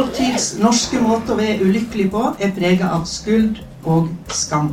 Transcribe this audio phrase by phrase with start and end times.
[0.00, 4.70] Vår tids norske måte å være ulykkelig på er prega av skuld og skam.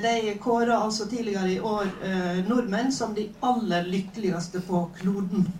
[0.00, 5.50] De kåra altså tidligere i år eh, nordmenn som de aller lykkeligste på kloden.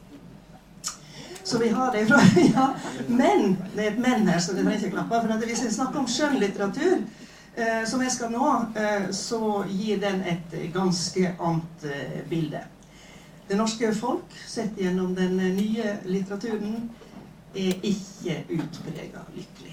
[1.44, 2.22] Så vi har det fra
[2.54, 2.70] ja.
[3.12, 5.20] Men det er et men her, så det trenger ikke klappe.
[5.20, 6.96] For hvis jeg snakker om skjønnlitteratur,
[7.60, 12.64] eh, som jeg skal nå, eh, så gir den et ganske annet eh, bilde.
[13.50, 16.84] Det norske folk, sett gjennom den nye litteraturen,
[17.54, 19.72] er ikke utprega lykkelig.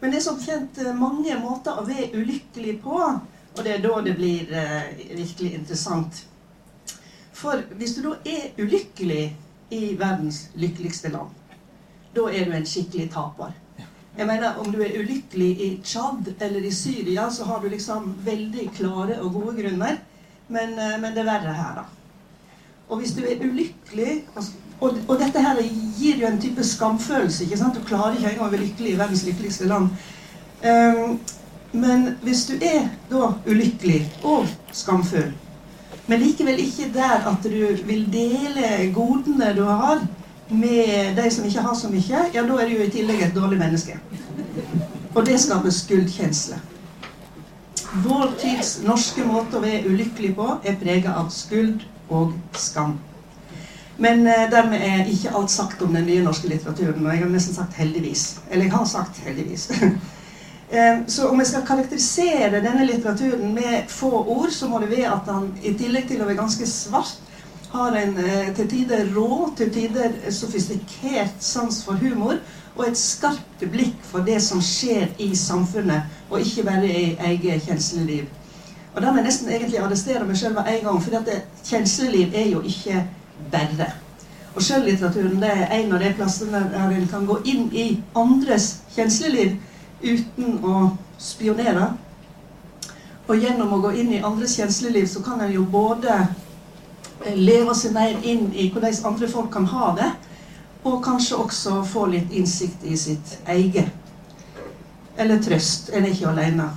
[0.00, 3.98] Men det er som kjent mange måter å være ulykkelig på, og det er da
[4.06, 6.22] det blir eh, virkelig interessant.
[7.36, 9.26] For hvis du da er ulykkelig
[9.76, 11.36] i verdens lykkeligste land,
[12.16, 13.52] da er du en skikkelig taper.
[14.16, 18.14] Jeg mener, Om du er ulykkelig i Tsjad eller i Syria, så har du liksom
[18.24, 20.00] veldig klare og gode grunner.
[20.48, 21.97] Men, eh, men det er verre her, da.
[22.88, 24.22] Og hvis du er ulykkelig
[24.80, 25.58] og, og, dette her
[25.98, 27.44] gir jo en type skamfølelse.
[27.44, 27.74] ikke sant?
[27.74, 29.90] Du klarer ikke engang å være lykkelig i verdens lykkeligste land.
[30.62, 31.18] Um,
[31.72, 35.32] men hvis du er da ulykkelig og skamfull,
[36.08, 40.00] men likevel ikke der at du vil dele godene du har,
[40.48, 43.34] med de som ikke har så mye, ja, da er du jo i tillegg et
[43.36, 43.98] dårlig menneske.
[45.14, 46.56] Og det skaper skuldkjensle.
[48.04, 52.98] Vår tids norske måte å være ulykkelig på er prega av skuld og skam.
[53.98, 57.02] Men eh, dermed er ikke alt sagt om den nye norske litteraturen.
[57.06, 58.26] Og jeg har nesten sagt heldigvis.
[58.50, 59.70] Eller jeg har sagt heldigvis.
[60.74, 65.16] eh, så om jeg skal karakterisere denne litteraturen med få ord, så må det være
[65.16, 67.18] at han i tillegg til å være ganske svart,
[67.72, 72.38] har en eh, til tider rå, til tider sofistikert sans for humor.
[72.78, 77.66] Og et skarpt blikk for det som skjer i samfunnet, og ikke bare i eget
[77.66, 78.28] kjensleliv.
[78.98, 81.26] Og da må jeg nesten egentlig arrestere meg sjøl med en gang, for
[81.68, 83.04] kjensleliv er jo ikke
[83.52, 83.86] bare.
[84.56, 87.84] Og sjøllitteraturen det er en av de plassene der en kan gå inn i
[88.18, 89.52] andres kjensleliv
[90.02, 90.80] uten å
[91.14, 91.92] spionere.
[93.28, 97.78] Og gjennom å gå inn i andres kjensleliv så kan en jo både eh, leve
[97.78, 100.10] seg mer inn i hvordan andre folk kan ha det,
[100.82, 103.94] og kanskje også få litt innsikt i sitt eget.
[105.14, 105.94] Eller trøst.
[105.94, 106.70] En er ikke alene.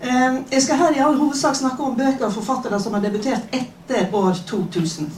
[0.00, 3.50] Eh, jeg skal her i all hovedsak snakke om bøker og forfattere som har debutert
[3.54, 5.08] etter år 2000.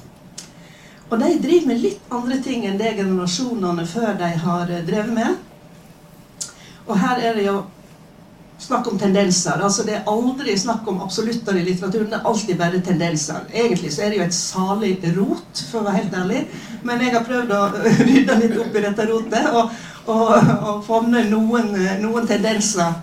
[1.10, 5.12] Og de driver med litt andre ting enn det generasjonene før de har eh, drevet
[5.12, 6.48] med.
[6.86, 7.58] Og her er det jo
[8.60, 9.60] snakk om tendenser.
[9.60, 12.08] altså Det er aldri snakk om absolutter i litteraturen.
[12.08, 13.44] Det er alltid bare tendenser.
[13.52, 16.42] Egentlig så er det jo et salig rot, for å være helt ærlig.
[16.82, 17.62] Men jeg har prøvd å
[18.08, 20.34] rydde litt opp i dette rotet og, og,
[20.72, 22.96] og favne noen, eh, noen tendenser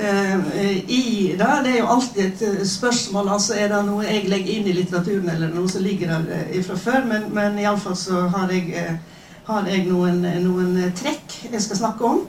[0.00, 1.60] i det.
[1.64, 3.28] Det er jo alltid et eh, spørsmål.
[3.28, 6.64] altså Er det noe jeg legger inn i litteraturen, eller noe som ligger der eh,
[6.64, 7.06] fra før?
[7.06, 8.98] Men, men iallfall så har jeg,
[9.46, 12.26] har jeg noen, noen, trekk jeg skal snakke om.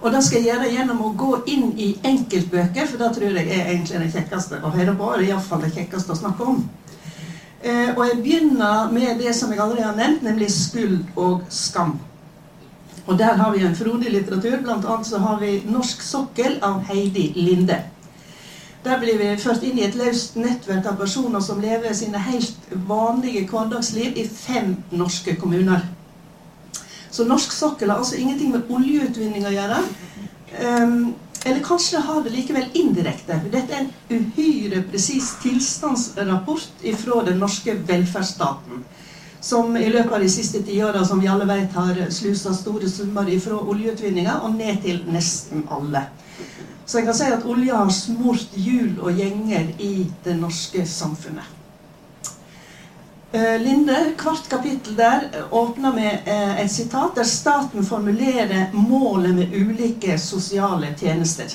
[0.00, 3.48] Og det skal jeg gjøre gjennom å gå inn i enkeltbøker, for det tror jeg
[3.48, 5.12] er egentlig det kjekkeste å høre på.
[5.14, 6.64] Eller iallfall det kjekkeste å snakke om.
[7.96, 11.96] og jeg begynner med det som jeg allerede har nevnt, nemlig skyld og skam.
[13.06, 14.62] Og der har vi en frodig litteratur.
[14.62, 17.82] Blant annet så har vi 'Norsk sokkel' av Heidi Linde.
[18.84, 22.56] Der blir vi ført inn i et løst nettverk av personer som lever sine helt
[22.88, 25.80] vanlige hverdagsliv i fem norske kommuner.
[27.10, 29.78] Så norsk sokkel har altså ingenting med oljeutvinning å gjøre.
[30.64, 31.14] Um,
[31.46, 33.40] eller kanskje har det likevel indirekte.
[33.52, 38.84] Dette er en uhyre presis tilstandsrapport fra den norske velferdsstaten
[39.44, 43.28] som i løpet av de siste tiåra, som vi alle vet, har slusa store summer
[43.44, 46.06] fra oljeutvinninga og ned til nesten alle.
[46.86, 51.44] Så jeg kan si at olja har smurt hjul og gjenger i det norske samfunnet.
[53.34, 59.52] Eh, Linde, hvert kapittel der, åpner med eh, et sitat der staten formulerer målet med
[59.52, 61.52] ulike sosiale tjenester.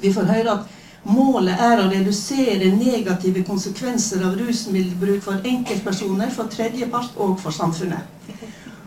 [0.00, 6.50] Vi får høre at Målet er å redusere negative konsekvenser av rusmiddelbruk for enkeltpersoner, for
[6.52, 8.04] tredjepart og for samfunnet.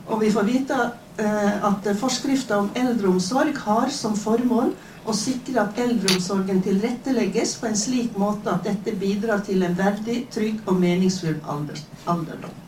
[0.06, 0.78] Og vi får vite
[1.18, 4.76] eh, at forskrifta om eldreomsorg har som formål
[5.10, 10.28] å sikre at eldreomsorgen tilrettelegges på en slik måte at dette bidrar til en verdig,
[10.32, 12.62] trygg og meningsfull alderdom.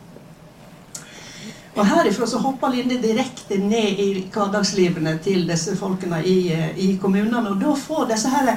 [1.76, 6.96] Og Herifra så hopper Linde direkte ned i hverdagslivene til disse folkene i, eh, i
[6.96, 7.50] kommunene.
[7.50, 8.56] Og da får disse her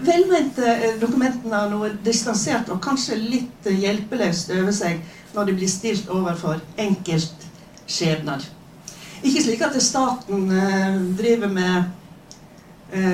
[0.00, 5.00] velmente eh, dokumentene har noe distansert og kanskje litt eh, hjelpeløst over seg
[5.34, 8.44] når de blir stilt overfor enkeltskjebner.
[9.26, 11.94] Ikke slik at staten eh, driver med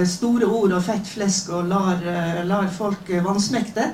[0.04, 2.02] store ord og fett flesk og lar,
[2.44, 3.86] lar folk vansmekte.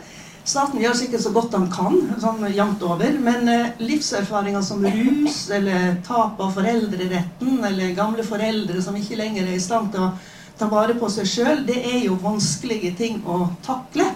[0.42, 3.46] Staten gjør sikkert så godt han kan, sånn jevnt over, men
[3.78, 9.62] livserfaringer som rus eller tap av foreldreretten eller gamle foreldre som ikke lenger er i
[9.62, 10.10] stand til å
[10.58, 14.08] ta vare på seg sjøl, det er jo vanskelige ting å takle.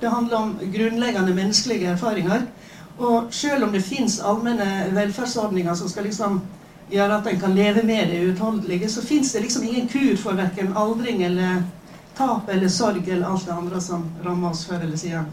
[0.00, 2.46] Det handler om grunnleggende menneskelige erfaringer.
[2.98, 6.40] Og sjøl om det fins allmenne velferdsordninger som skal liksom
[6.92, 10.36] gjøre at en kan leve med det uutholdelige, så fins det liksom ingen kur for
[10.36, 11.62] verken aldring eller
[12.16, 15.30] tap eller sorg eller alt det andre som rammer oss før eller siden.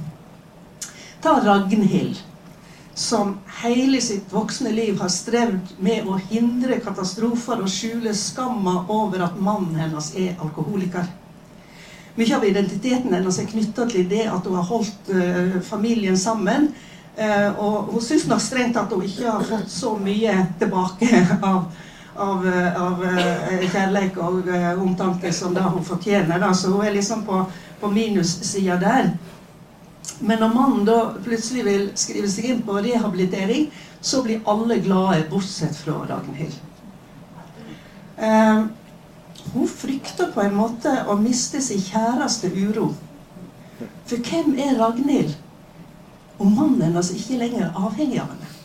[1.21, 2.21] Ta Ragnhild,
[2.99, 9.23] som hele sitt voksne liv har strevd med å hindre katastrofer og skjule skamma over
[9.23, 11.07] at mannen hennes er alkoholiker.
[12.19, 16.73] Mye av identiteten hennes er knytta til det at hun har holdt uh, familien sammen.
[17.15, 21.23] Uh, og hun syns nok strengt at hun ikke har fått så mye tilbake
[21.53, 21.71] av,
[22.19, 23.07] av, uh, av
[23.63, 26.35] kjærlighet og omtanke som det hun fortjener.
[26.43, 26.51] Da.
[26.51, 27.45] Så hun er liksom på,
[27.79, 29.13] på minussida der.
[30.19, 33.69] Men når mannen da plutselig vil skrive seg inn på rehabilitering,
[34.01, 36.55] så blir alle glade, bortsett fra Ragnhild.
[38.17, 38.63] Eh,
[39.53, 42.91] hun frykter på en måte å miste sin kjæreste uro.
[44.09, 45.35] For hvem er Ragnhild
[46.39, 48.55] om mannen hennes ikke lenger er avhengig av henne?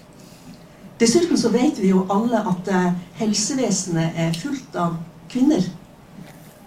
[0.99, 4.99] Dessuten så vet vi jo alle at eh, helsevesenet er fullt av
[5.31, 5.64] kvinner.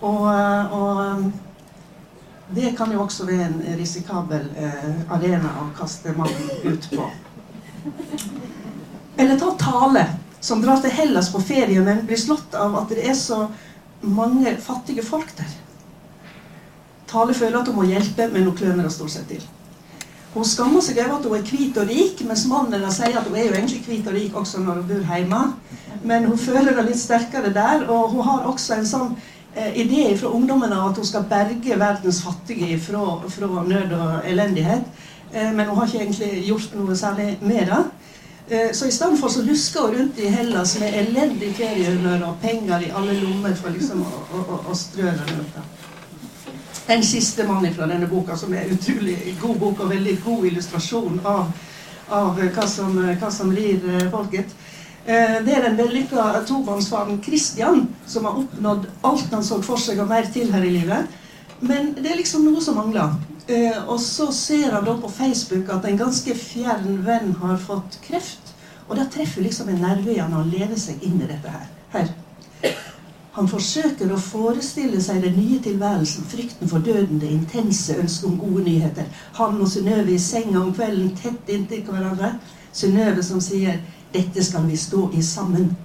[0.01, 1.46] Og, eh, og
[2.49, 7.09] det kan jo også være en risikabel eh, arena å kaste mannen ut på.
[9.17, 10.05] Eller ta Tale,
[10.39, 13.47] som drar til Hellas på ferie, men blir slått av at det er så
[14.01, 15.55] mange fattige folk der.
[17.07, 19.44] Tale føler at hun må hjelpe, men hun kløner det stort sett til.
[20.33, 23.35] Hun skammer seg over at hun er hvit og rik, mens mannen sier at hun
[23.35, 25.39] er jo egentlig hvit og rik også når hun bor hjemme.
[26.07, 29.15] Men hun føler det litt sterkere der, og hun har også en sånn
[29.57, 34.30] eh, idé fra ungdommen av at hun skal berge verdens fattige fra, fra nød og
[34.30, 34.83] elendighet.
[35.33, 37.83] Eh, men hun har ikke egentlig gjort noe særlig med det.
[38.50, 42.38] Eh, så i stedet for så lusker hun rundt i Hellas med elendig feriehumør og
[42.42, 45.57] penger i alle lommer for liksom å, å, å strø rundt.
[46.88, 51.19] En siste mann fra denne boka, som er utrolig god bok og veldig god illustrasjon
[51.25, 51.50] av,
[52.07, 54.56] av hva, som, hva som rir folket.
[55.07, 60.01] Eh, det er den vellykka tobarnsfaren Christian som har oppnådd alt han så for seg
[60.04, 61.13] og mer til her i livet.
[61.63, 63.15] Men det er liksom noe som mangler.
[63.48, 68.01] Eh, og så ser han da på Facebook at en ganske fjern venn har fått
[68.04, 68.51] kreft.
[68.89, 71.71] Og da treffer liksom en nerve i han og lever seg inn i dette her.
[71.95, 72.12] her.
[73.38, 78.39] Han forsøker å forestille seg den nye tilværelsen, frykten for døden, det intense ønsket om
[78.42, 79.07] gode nyheter.
[79.39, 82.33] Han og Synnøve i senga om kvelden, tett inntil hverandre.
[82.74, 83.77] Synnøve som sier
[84.13, 85.75] dette skal vi stå i sammen.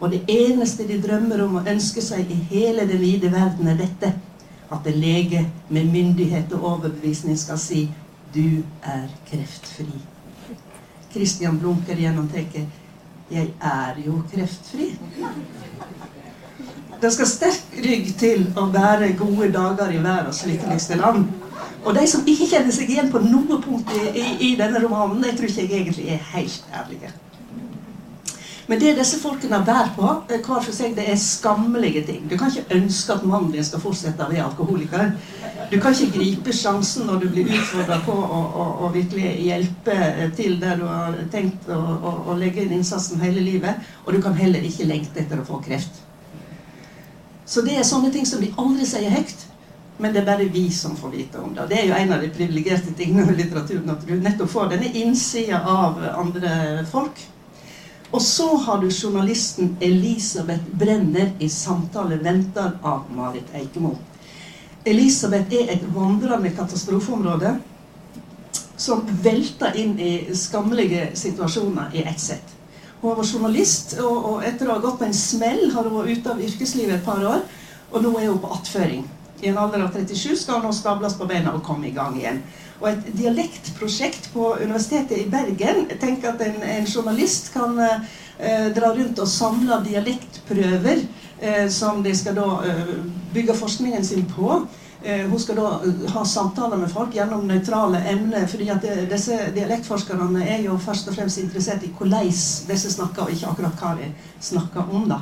[0.00, 3.76] Og det eneste de drømmer om og ønsker seg i hele den vide verden, er
[3.80, 4.14] dette.
[4.70, 7.90] At en lege med myndighet og overbevisning skal si
[8.34, 10.00] 'Du er kreftfri'.
[11.12, 12.66] Kristian blunker gjennom og tenker
[13.30, 14.98] 'Jeg er jo kreftfri'.
[17.02, 21.26] Det skal sterk rygg til å være gode dager i verdens lykkeligste land.
[21.84, 25.24] Og de som ikke kjenner seg igjen på noe punkt i, i, i denne romanen,
[25.24, 27.12] jeg tror ikke jeg egentlig er helt ærlige.
[28.70, 32.28] Men det disse folkene bærer på, eh, hver for seg, det er skammelige ting.
[32.30, 35.08] Du kan ikke ønske at mannen din skal fortsette å være alkoholiker.
[35.72, 39.96] Du kan ikke gripe sjansen når du blir utfordra på å, å, å, virkelig hjelpe
[40.38, 41.80] til der du har tenkt å,
[42.28, 43.90] å, legge inn innsatsen hele livet.
[44.04, 45.98] Og du kan heller ikke lengte etter å få kreft.
[47.42, 49.48] Så det er sånne ting som vi aldri sier høyt.
[49.98, 51.66] Men det er bare vi som får vite om det.
[51.74, 53.90] Det er jo en av de privilegerte tingene med litteraturen.
[53.90, 57.18] At du nettopp får denne innsida av andre folk.
[58.10, 63.96] Og så har du journalisten Elisabeth Brenner i 'Samtale venter' av Marit Eikemo.
[64.84, 67.58] Elisabeth er et vandrende katastrofeområde
[68.76, 72.56] som velter inn i skammelige situasjoner i sett.
[73.00, 76.18] Hun var journalist, og, og etter å ha gått på en smell har hun vært
[76.18, 77.44] ute av yrkeslivet et par år.
[77.92, 79.06] Og nå er hun på attføring.
[79.42, 82.16] I en alder av 37 skal hun nå stables på beina og komme i gang
[82.18, 82.42] igjen
[82.80, 85.86] og et dialektprosjekt på Universitetet i Bergen.
[86.00, 91.02] Tenk at en, en journalist kan eh, dra rundt og samle dialektprøver
[91.40, 92.94] eh, som de skal da eh,
[93.34, 94.62] bygge forskningen sin på.
[95.02, 98.46] Eh, hun skal da eh, ha samtaler med folk gjennom nøytrale emner.
[98.46, 102.32] fordi at det, disse dialektforskerne er jo først og fremst interessert i hvordan
[102.68, 104.10] disse snakker, og ikke akkurat hva de
[104.40, 105.08] snakker om.
[105.08, 105.20] da.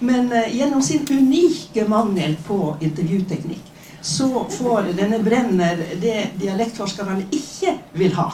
[0.00, 3.71] Men eh, gjennom sin unike mangel på intervjuteknikk
[4.02, 8.32] så får denne Brenner det dialektforskerne ikke vil ha.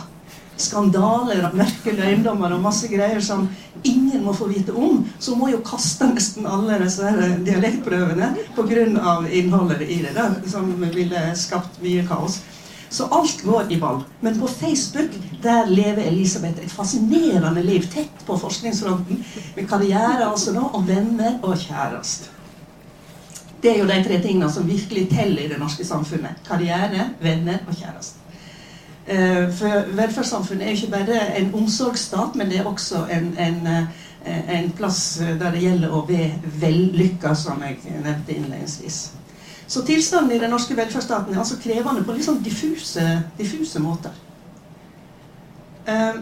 [0.58, 3.44] Skandaler og mørke løgndommer og masse greier som
[3.86, 5.04] ingen må få vite om.
[5.22, 7.12] Så må jo kaste nesten alle disse
[7.46, 9.18] dialektprøvene pga.
[9.30, 12.40] innholdet i det, da, som ville skapt mye kaos.
[12.90, 14.00] Så alt går i ball.
[14.20, 19.24] Men på Facebook der lever Elisabeth et fascinerende liv tett på forskningsfronten.
[19.56, 22.37] Med karriere altså nå, og venner og kjæreste.
[23.62, 26.42] Det er jo de tre tingene som virkelig teller i det norske samfunnet.
[26.46, 28.18] Karriere, venner og kjæreste.
[29.08, 33.66] Eh, for velferdssamfunnet er jo ikke bare en omsorgsstat, men det er også en, en,
[33.66, 38.98] eh, en plass der det gjelder å være vellykka, som jeg nevnte innledningsvis.
[39.68, 43.04] Så tilstanden i den norske velferdsstaten er altså krevende på litt sånn diffuse,
[43.36, 44.14] diffuse måter.
[45.88, 46.20] Eh,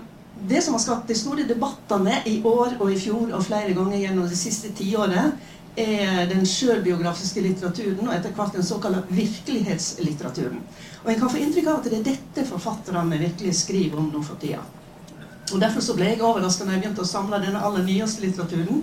[0.48, 4.02] det som har skapt de store debattene i år og i fjor og flere ganger
[4.02, 5.38] gjennom det siste tiåret,
[5.76, 10.62] er den sjølbiografiske litteraturen og etter hvert den såkalte virkelighetslitteraturen.
[11.04, 14.22] Og en kan få inntrykk av at det er dette forfatterne virkelig skriver om nå
[14.24, 14.62] for tida.
[15.52, 18.82] Og Derfor så ble jeg overraska når jeg begynte å samle denne aller nyeste litteraturen.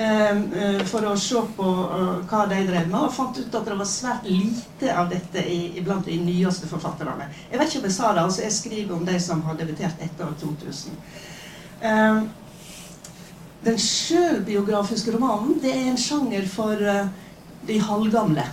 [0.00, 3.66] Ehm, eh, for å se på uh, hva de drev med, og fant ut at
[3.66, 5.42] det var svært lite av dette
[5.84, 7.26] blant de nyeste forfatterne.
[7.50, 10.00] Jeg vet ikke om jeg sa det, altså jeg skriver om de som har debutert
[10.06, 10.94] etter 2000.
[11.82, 12.30] Um,
[13.64, 17.10] den sjølbiografiske romanen det er en sjanger for uh,
[17.68, 18.46] de halvgamle.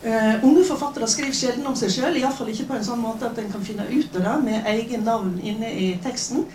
[0.00, 3.40] Uh, unge forfattere skriver sjelden om seg sjøl, iallfall ikke på en sånn måte at
[3.40, 6.46] en kan finne ut av det med egen navn inne i teksten.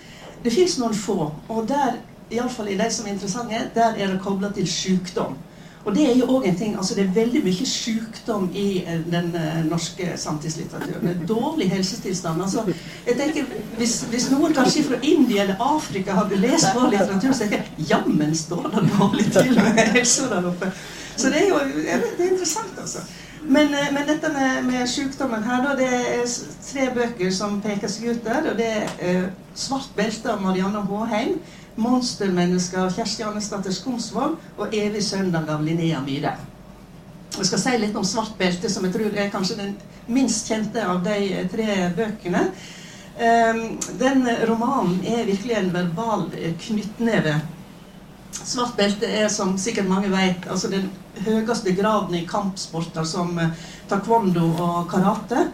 [0.46, 2.00] Det fins noen få, og der
[2.34, 5.38] iallfall i de som er interessante, der er det kobla til sykdom.
[5.86, 9.02] Og det er jo òg en ting, altså det er veldig mye sykdom i eh,
[9.12, 11.08] den uh, norske samtidslitteraturen.
[11.08, 12.42] Er dårlig helsetilstand.
[12.42, 12.64] altså
[13.08, 13.44] jeg tenker,
[13.78, 17.90] hvis, hvis, noen kanskje fra India eller Afrika hadde lest vår litteratur, så tenker jeg
[17.92, 20.72] jammen står det dårlig til med helsa der oppe.
[21.16, 23.06] Så det er jo det er interessant, altså.
[23.44, 26.26] Men, uh, men dette med, med sykdommen her, da, det er
[26.66, 28.50] tre bøker som peker seg ut der.
[28.52, 31.38] Og det er 'Svart belte' av Marianne Håheim.
[31.76, 36.36] 'Monstermennesker' av Kjersti Annesdatter Skomsvold og 'Evig søndag' av Linnea Myhre.
[37.38, 39.76] Jeg skal si litt om 'Svart belte', som jeg tror er kanskje den
[40.08, 42.52] minst kjente av de tre bøkene.
[43.20, 46.30] Ehm, den romanen er virkelig en verbal
[46.60, 47.42] knyttneve.
[48.32, 50.90] Svart belte er, som sikkert mange vet, altså den
[51.26, 53.50] høyeste graden i kampsporter som eh,
[53.90, 55.48] taekwondo og karate.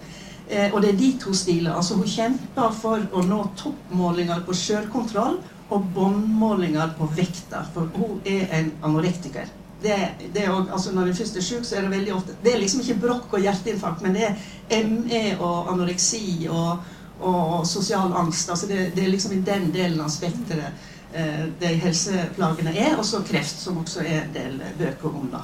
[0.50, 1.76] Eh, og det er de to stiler.
[1.76, 5.38] Altså Hun kjemper for å nå toppmålinger på sjølkontroll
[5.72, 9.50] og båndmålinger på vekta, for hun er en anorektiker.
[9.82, 9.98] Det,
[10.34, 12.52] det er også, altså Når en først er syk, så er det veldig ofte Det
[12.54, 16.84] er liksom ikke brokk og hjerteinfarkt, men det er ME og anoreksi og,
[17.20, 18.50] og, sosial angst.
[18.50, 22.94] altså det, det, er liksom i den delen av spekteret eh, de helseplagene er.
[22.98, 25.32] Og så kreft, som også er en del bøker om.
[25.34, 25.42] da.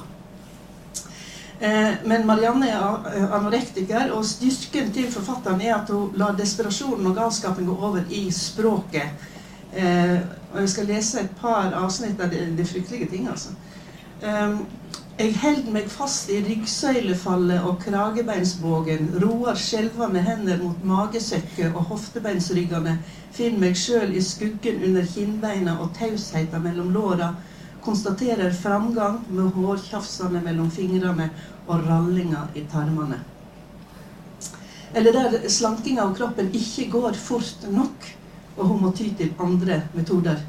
[1.60, 7.18] Eh, men Marianne er anorektiker, og styrken til forfatteren er at hun lar desperasjonen og
[7.18, 9.34] galskapen gå over i språket.
[9.76, 10.18] Eh,
[10.52, 13.52] og jeg skal lese et par avsnitt av de, de fryktelige ting, altså.
[14.22, 14.62] Um,
[15.18, 22.96] jeg held meg fast i ryggsøylefallet og kragebeinsbogen, roer skjelvende hender mot magesøkket og hoftebeinsryggene,
[23.34, 27.32] finner meg sjøl i skuggen under kinnbeina og tausheita mellom låra,
[27.82, 31.28] konstaterer framgang med hårtjafsene mellom fingrene
[31.66, 33.18] og rallinga i tarmene.
[34.94, 38.06] Eller der slankinga av kroppen ikke går fort nok
[38.58, 40.40] og hun må ty til andre metoder.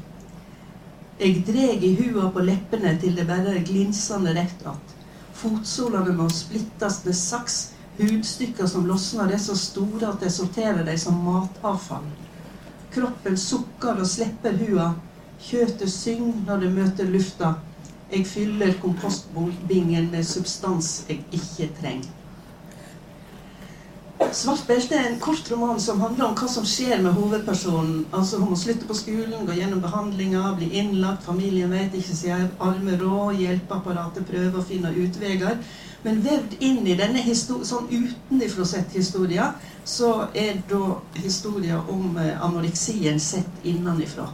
[1.20, 4.96] Jeg dreg i hua på leppene til det bare er glinsende rett att.
[5.40, 7.72] Fotsolene må splittes med saks.
[7.98, 12.06] Hudstykker som losnar er så store at jeg sorterer dei som matavfall.
[12.94, 14.94] Kroppen sukker og slipper hua.
[15.40, 17.54] Kjøtet syng når det møter lufta.
[18.10, 22.19] Jeg fyller kompostbingen med substans jeg ikke trenger.
[24.20, 28.02] 'Svart belte' er en kort roman som handler om hva som skjer med hovedpersonen.
[28.12, 32.50] Altså Hun må slutte på skolen, gå gjennom behandlinga, bli innlagt, familien vet ikke, sier
[32.66, 35.56] arme råd, hjelpeapparatet prøver å finne utveier.
[36.04, 42.36] Men vevd inn i denne sånn utenfra sett historia, så er da historia om eh,
[42.44, 44.28] anoreksien sett innenfra.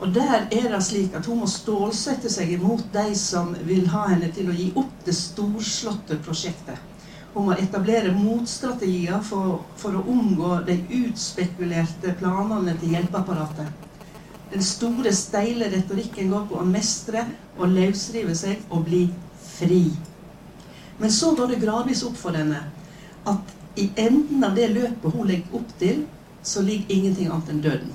[0.00, 4.08] Og der er det slik at hun må stålsette seg imot de som vil ha
[4.10, 6.95] henne til å gi opp det storslåtte prosjektet
[7.36, 13.68] om å etablere motstrategier for, for, å omgå de utspekulerte planene til hjelpeapparatet.
[14.52, 17.26] Den store, steile retorikken går på å mestre
[17.58, 19.02] og løsrive seg og bli
[19.42, 19.82] fri.
[20.96, 22.62] Men så går det gradvis opp for henne
[23.28, 26.06] at i enden av det løpet hun legger opp til,
[26.46, 27.92] så ligger ingenting annet enn døden.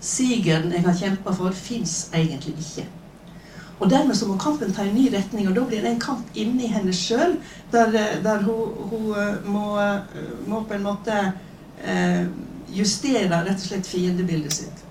[0.00, 2.86] Sigeren jeg har kjempa for, fins egentlig ikke.
[3.78, 6.34] Og dermed så må kampen ta en ny retning, og da blir det en kamp
[6.34, 7.36] inni henne sjøl,
[7.72, 7.94] der,
[8.24, 11.20] der, hun, hun eh, må, eh, må, på en måte
[11.84, 12.26] eh,
[12.74, 14.84] justere rett og slett fiendebildet sitt.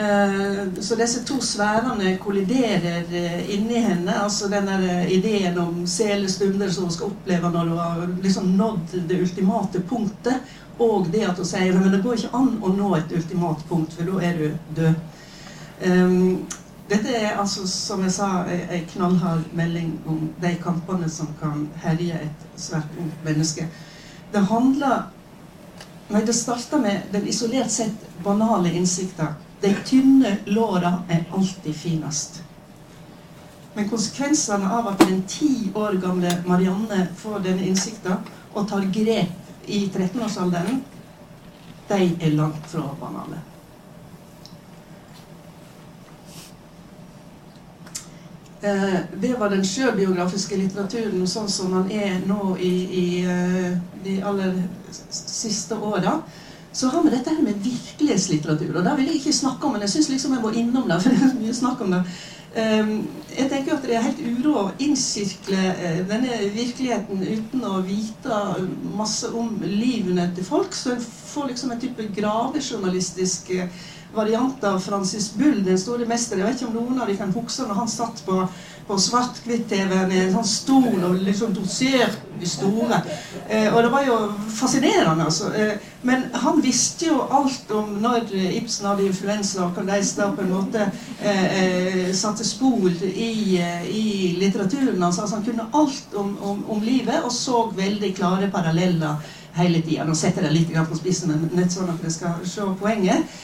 [0.00, 4.14] Eh, så disse to sfærene kolliderer eh, inni henne.
[4.22, 8.56] altså denne eh, ideen om sele stunder som hun skal oppleve når hun har liksom
[8.56, 12.72] nådd det ultimate punktet, og det at hun sier men det går ikke an å
[12.72, 14.94] nå et ultimat punkt, for da er du død.
[15.80, 16.46] Um,
[16.90, 22.18] dette er altså, som jeg sa, en knallhard melding om de kampene som kan herje
[22.26, 23.68] et svært ungt menneske.
[24.32, 25.08] Det handler
[26.10, 29.34] Nei, det starter med den isolert sett banale innsikta.
[29.60, 32.42] de tynne låra er alltid finest.
[33.74, 38.16] Men konsekvensene av at den ti år gamle Marianne får denne innsikta
[38.54, 40.80] og tar grep i 13-årsalderen,
[41.88, 43.38] de er langt fra banale.
[48.60, 53.70] Det var den sjølbiografiske litteraturen sånn som den er nå i, i eh,
[54.04, 54.58] de aller
[55.10, 56.18] siste åra
[56.72, 58.76] så har vi dette her med virkelighetslitteratur.
[58.76, 61.00] Og det vil jeg ikke snakke om, men jeg syns liksom jeg må innom det.
[61.02, 62.02] for det er mye snakk om det.
[62.50, 62.92] Um,
[63.30, 68.40] jeg tenker at det er helt uro å innsirkle uh, denne virkeligheten uten å vite
[68.98, 70.74] masse om livene til folk.
[70.74, 73.82] Så en får liksom en type gravejournalistisk uh,
[74.14, 76.40] variant av Francis Bull, den store mester.
[76.40, 78.42] Jeg vet ikke om noen av de kan huske når han satt på
[78.90, 82.98] på svart-hvitt-TV-en i en sånn stol og liksom doserte store.
[83.46, 84.16] Eh, og det var jo
[84.56, 85.52] fascinerende, altså.
[85.54, 85.76] Eh,
[86.08, 90.54] men han visste jo alt om når Ibsen hadde influensa, og hvordan de på en
[90.54, 90.86] måte
[91.20, 94.06] eh, eh satte spor i, eh, i
[94.40, 95.20] litteraturen hans.
[95.20, 99.20] Altså, han kunne alt om, om, om, livet og så veldig klare paralleller
[99.54, 100.04] hele tida.
[100.04, 103.38] Nå setter jeg det litt på spissen, men nett sånn at dere skal se poenget.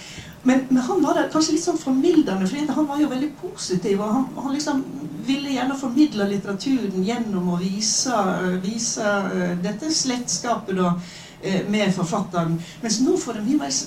[0.46, 3.98] Men, men, han var der kanskje litt sånn formildende, for han var jo veldig positiv.
[3.98, 4.84] og han, han liksom
[5.26, 8.20] ville gjerne formidle litteraturen gjennom å vise,
[8.62, 10.92] vise uh, dette slektskapet uh,
[11.66, 12.60] med forfatteren.
[12.84, 13.80] Mens nå får det mye mer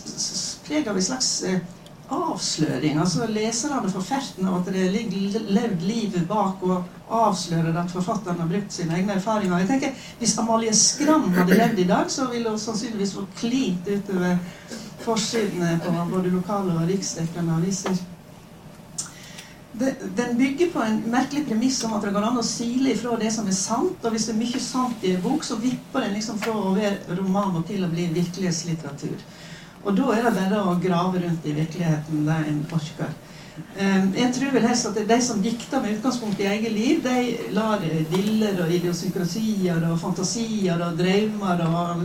[0.67, 1.61] preg av en slags uh,
[2.09, 2.97] avsløring.
[2.99, 8.39] altså Leserne får ferten av at det ligger levd livet bak, og avslører at forfatteren
[8.41, 9.57] har brukt sine egne erfaringer.
[9.59, 13.87] Jeg tenker, Hvis Amalie Skram hadde levd i dag, så ville hun sannsynligvis få klint
[13.87, 14.37] utover
[14.99, 17.97] forsidene på både lokale og riksdekkende aviser.
[20.17, 23.29] Den bygger på en merkelig premiss om at det går an å sile ifra det
[23.31, 24.01] som er sant.
[24.03, 26.73] Og hvis det er mye sant i en bok, så vipper den liksom fra å
[26.75, 29.21] være roman og til å bli virkelighetslitteratur.
[29.85, 33.13] Og da er det bare å grave rundt i virkeligheten det en orker.
[33.77, 37.53] Ehm, jeg tror vel helst at de som dikter med utgangspunkt i eget liv, de
[37.55, 42.03] lar diller og idiosynkrasier og fantasier og drømmer og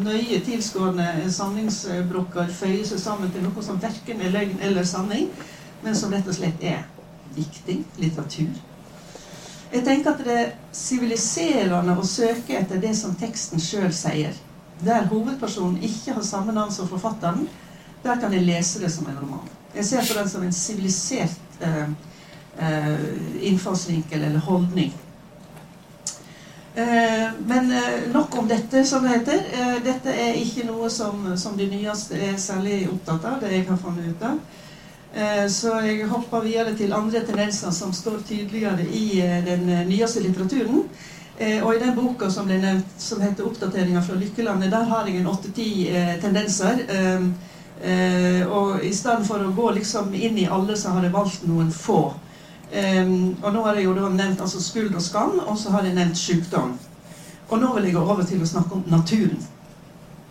[0.00, 5.28] nøye tilskårne sanningsbrokker føye seg sammen til noe som verken er løgn eller sanning,
[5.84, 6.84] men som rett og slett er
[7.34, 8.54] dikting, litteratur.
[9.70, 14.34] Jeg tenker at det er siviliserende å søke etter det som teksten sjøl sier.
[14.84, 17.48] Der hovedpersonen ikke har samme navn som forfatteren,
[18.02, 19.48] der kan jeg lese det som en roman.
[19.74, 21.88] Jeg ser på den som en sivilisert eh,
[22.58, 22.98] eh,
[23.50, 24.94] innfallsvinkel eller holdning
[26.74, 29.42] Eh, men eh, nok om dette, som det heter.
[29.52, 33.40] Eh, dette er ikke noe som, som de nyeste er særlig opptatt av.
[33.42, 34.40] det jeg har funnet ut av.
[35.50, 40.84] Så jeg hopper videre til andre tendenser som står tydeligere i den nyeste litteraturen.
[41.40, 45.16] Og i den boka som ble nevnt, som heter 'Oppdateringer fra Lykkelandet', der har jeg
[45.16, 45.88] en åtte-ti
[46.20, 46.82] tendenser.
[48.50, 51.72] Og i stedet for å gå liksom inn i alle, så har jeg valgt noen
[51.72, 52.12] få.
[52.70, 55.96] Um, og nå har jeg jo nevnt altså skuld og skam, og så har jeg
[55.96, 56.76] nevnt sykdom.
[57.48, 59.40] Og nå vil jeg gå over til å snakke om naturen.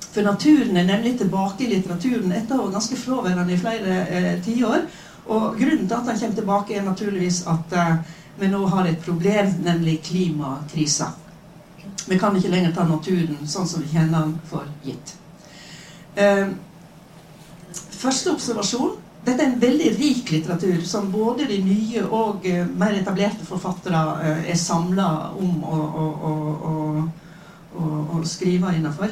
[0.09, 4.31] For naturen er nemlig tilbake i litteraturen etter å være ganske fraværende i flere eh,
[4.45, 4.87] tiår.
[5.27, 7.75] Og grunnen til at den kommer tilbake, er naturligvis at
[8.39, 11.12] eh, vi nå har et problem, nemlig klimakrisa.
[12.08, 15.13] Vi kan ikke lenger ta naturen sånn som vi kjenner den for gitt.
[16.15, 16.47] Eh,
[17.99, 22.95] første observasjon dette er en veldig rik litteratur som både de nye og eh, mer
[22.97, 25.78] etablerte forfattere eh, er samla om å,
[28.25, 29.12] skrive innafor.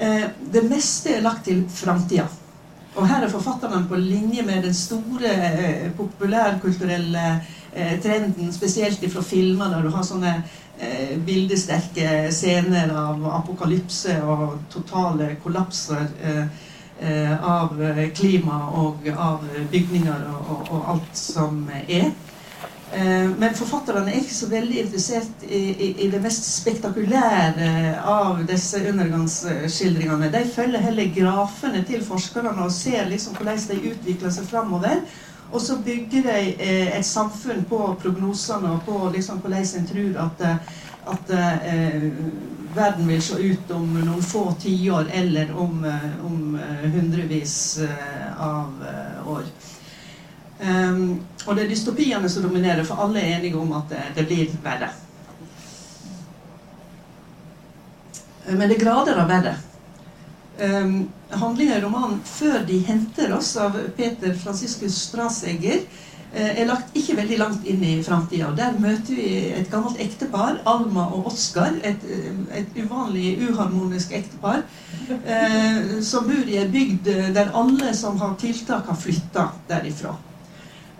[0.00, 2.24] Uh, det meste er lagt til framtida.
[2.96, 5.30] Og her er forfatterne på linje med den store
[5.96, 7.24] populærkulturelle
[8.02, 10.32] trenden, spesielt fra filmer der du har sånne
[11.26, 16.08] bildesterke scener av apokalypse og totale kollapser.
[17.02, 22.10] Eh, av eh, klima og av bygninger og, og, og alt som er.
[22.92, 27.70] Eh, men forfatterne er ikke så veldig interessert i, i, i, det mest spektakulære
[28.04, 30.28] av disse undergangsskildringene.
[30.34, 35.00] De følger heller grafene til forskerne og ser liksom hvordan de utvikler seg framover.
[35.50, 36.40] Og så bygger de
[36.98, 40.44] et samfunn på prognosene og på liksom hvordan en tror at,
[41.10, 42.06] at eh,
[42.74, 48.42] verden vil se ut om noen få tiår eller om, eh, om eh, hundrevis eh,
[48.46, 48.86] av
[49.26, 49.44] år.
[50.60, 54.50] Um, og det er dystopiene som dominerer, for alle er enige om at det blir
[54.60, 54.90] verre.
[58.50, 59.54] Men det er grader av verre.
[60.60, 65.86] Um, Handlinga i romanen 'Før de henter oss' av Peter Franciscus Strasegger
[66.30, 68.52] Eh, er lagt ikke veldig langt inn i framtida.
[68.54, 71.74] Der møter vi et gammelt ektepar, Alma og Oskar.
[71.82, 74.62] Et, eh, et uvanlig uharmonisk ektepar.
[75.10, 80.14] Eh, som bor i ei bygd der alle som har tiltak, har flytta derifra.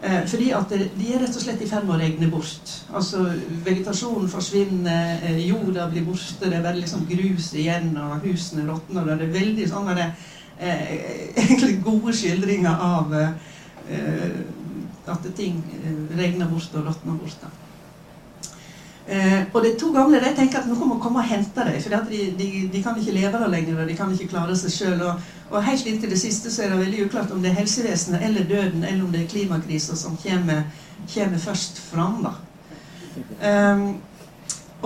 [0.03, 2.71] Eh, fordi at de er rett og slett i ferd med å regne bort.
[2.97, 3.27] Altså
[3.67, 9.05] Vegetasjonen forsvinner, eh, jorda blir borte, det er bare liksom grus igjen, og husene råtner.
[9.05, 14.41] Det er veldig sånne eh, egentlig gode skildringer av eh,
[15.11, 15.61] at ting
[16.17, 17.60] regner bort og råtner bort.
[19.11, 21.79] Eh, og de to gamle de tenker at noen må komme og hente dem.
[21.83, 24.75] For de, de, de, kan ikke leve der lenger, og de kan ikke klare seg
[24.75, 25.01] sjøl.
[25.03, 28.23] Og, og, helt inntil det siste så er det veldig uklart om det er helsevesenet
[28.29, 30.63] eller døden eller om det er klimakrisa som kommer,
[31.11, 32.23] kommer, først fram.
[33.43, 33.83] Um,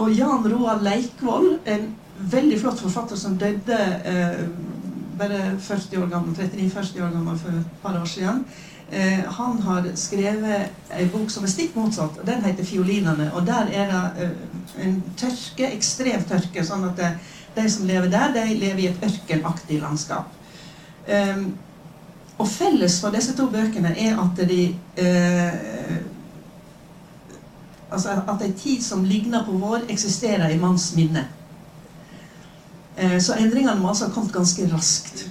[0.00, 1.90] og Jan Roar Leikvoll, en
[2.32, 3.76] veldig flott forfatter som døde
[4.08, 4.40] eh,
[5.18, 8.46] bare 40 år gammel, 39-40 år gammel for et par år siden.
[8.90, 12.18] Eh, han har skrevet en bok som er stikk motsatt.
[12.26, 13.32] Den heter 'Fiolinene'.
[13.34, 16.64] og Der er det eh, en tørke, ekstrem tørke.
[16.64, 17.16] sånn at
[17.56, 20.24] de som lever der, de lever i et ørkenaktig landskap.
[21.36, 21.54] Um,
[22.38, 24.76] og felles for disse to bøkene er at de
[27.90, 31.28] Altså at en tid som ligner på vår, eksisterer i manns minne.
[33.20, 35.30] Så endringene må altså ha kommet ganske raskt.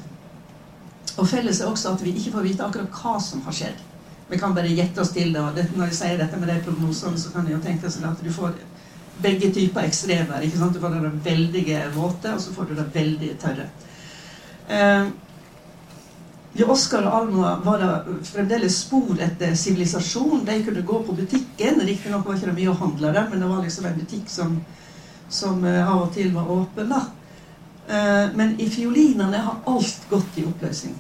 [1.18, 3.82] Og felles er også at vi ikke får vite akkurat hva som har skjedd.
[4.30, 5.42] Vi kan bare gjette oss til det.
[5.42, 8.08] og det, Når jeg sier dette med de prognosene, så kan jeg jo tenke seg
[8.10, 8.56] at du får
[9.22, 10.42] begge typer ekstremer.
[10.42, 10.74] ikke sant?
[10.74, 13.68] Du får det veldige våte, og så får du det veldig tørre.
[14.70, 15.06] Eh,
[16.54, 20.46] I Oskar og Alma var det fremdeles spor etter sivilisasjon.
[20.46, 21.82] De kunne gå på butikken.
[21.82, 24.60] Riktignok var det ikke mye å handle der, men det var liksom en butikk som,
[25.30, 26.90] som uh, av og til var åpen.
[26.90, 27.06] da.
[27.88, 30.96] Eh, men i fiolinene har alt gått i oppløsning.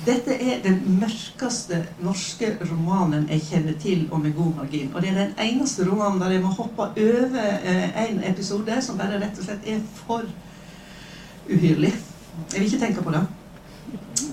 [0.00, 4.88] Dette er den mørkeste norske romanen jeg kjenner til, og med god margin.
[4.94, 8.98] Og det er den eneste romanen der jeg må hoppe over eh, en episode som
[8.98, 10.24] bare rett og slett er for
[11.50, 11.92] uhyrlig.
[12.52, 13.22] Jeg vil ikke tenke på det.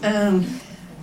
[0.07, 0.39] Eh,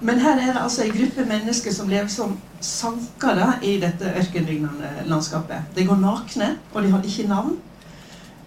[0.05, 5.07] men her er det altså en gruppe mennesker som lever som sankere i dette ørkenlignende
[5.07, 5.71] landskapet.
[5.77, 7.55] De går nakne, og de har ikke navn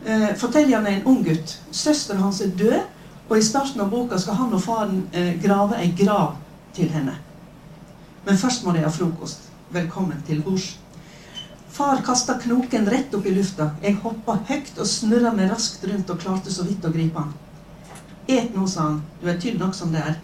[0.07, 1.57] eh, forteller han en ung gutt.
[1.71, 2.79] Søsteren hans er død,
[3.29, 6.37] og i starten av boka skal han og faren eh, grave ei grav
[6.75, 7.17] til henne.
[8.25, 9.49] Men først må de ha frokost.
[9.71, 10.77] Velkommen til bords.
[11.77, 13.69] Far kasta knoken rett opp i lufta.
[13.83, 17.35] Jeg hoppa høyt og snurra meg raskt rundt og klarte så vidt å gripe han.
[18.27, 19.01] Et nå, sa han.
[19.21, 20.17] Du er tynn nok som det er.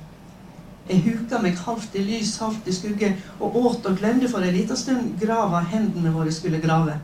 [0.89, 4.55] Jeg huka meg halvt i lys, halvt i skugge, og åt og glemte for en
[4.55, 6.97] liten stund grava hendene våre skulle grave.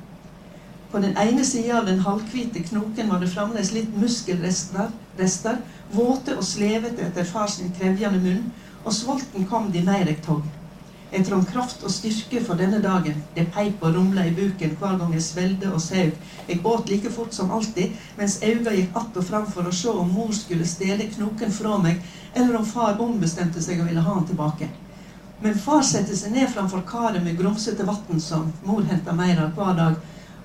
[0.91, 4.87] På den ene sida av den halvhvite knoken var det fremdeles litt muskelrester,
[5.19, 5.59] rester,
[5.93, 8.47] våte og slevete etter far sin krevjende munn,
[8.83, 10.41] og sulten kom de mer jeg tog.
[11.11, 13.21] Jeg trong kraft og styrke for denne dagen.
[13.35, 16.11] Det peip og rumla i buken hver gang jeg svelde og saug.
[16.47, 19.89] Jeg åt like fort som alltid, mens auga gikk att og fram for å se
[19.89, 22.01] om mor skulle stjele knoken fra meg,
[22.35, 24.69] eller om far ombestemte seg og ville ha han tilbake.
[25.41, 29.51] Men far satte seg ned framfor karet med grumsete vann som mor henta mer av
[29.55, 29.95] hver dag,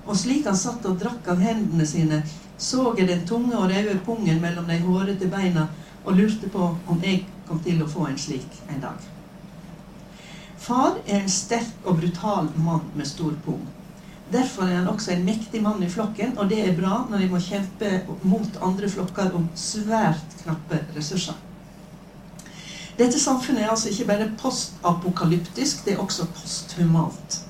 [0.05, 2.21] og slik han satt og drakk av hendene sine,
[2.57, 5.67] så jeg den tunge og røde pungen mellom de hårete beina
[6.05, 9.07] og lurte på om jeg kom til å få en slik en dag.
[10.65, 13.65] Far er en sterk og brutal mann med stor pung.
[14.31, 17.27] Derfor er han også en mektig mann i flokken, og det er bra når de
[17.29, 17.91] må kjempe
[18.25, 21.37] mot andre flokker om svært knappe ressurser.
[22.97, 27.41] Dette samfunnet er altså ikke bare postapokalyptisk, det er også posthumant.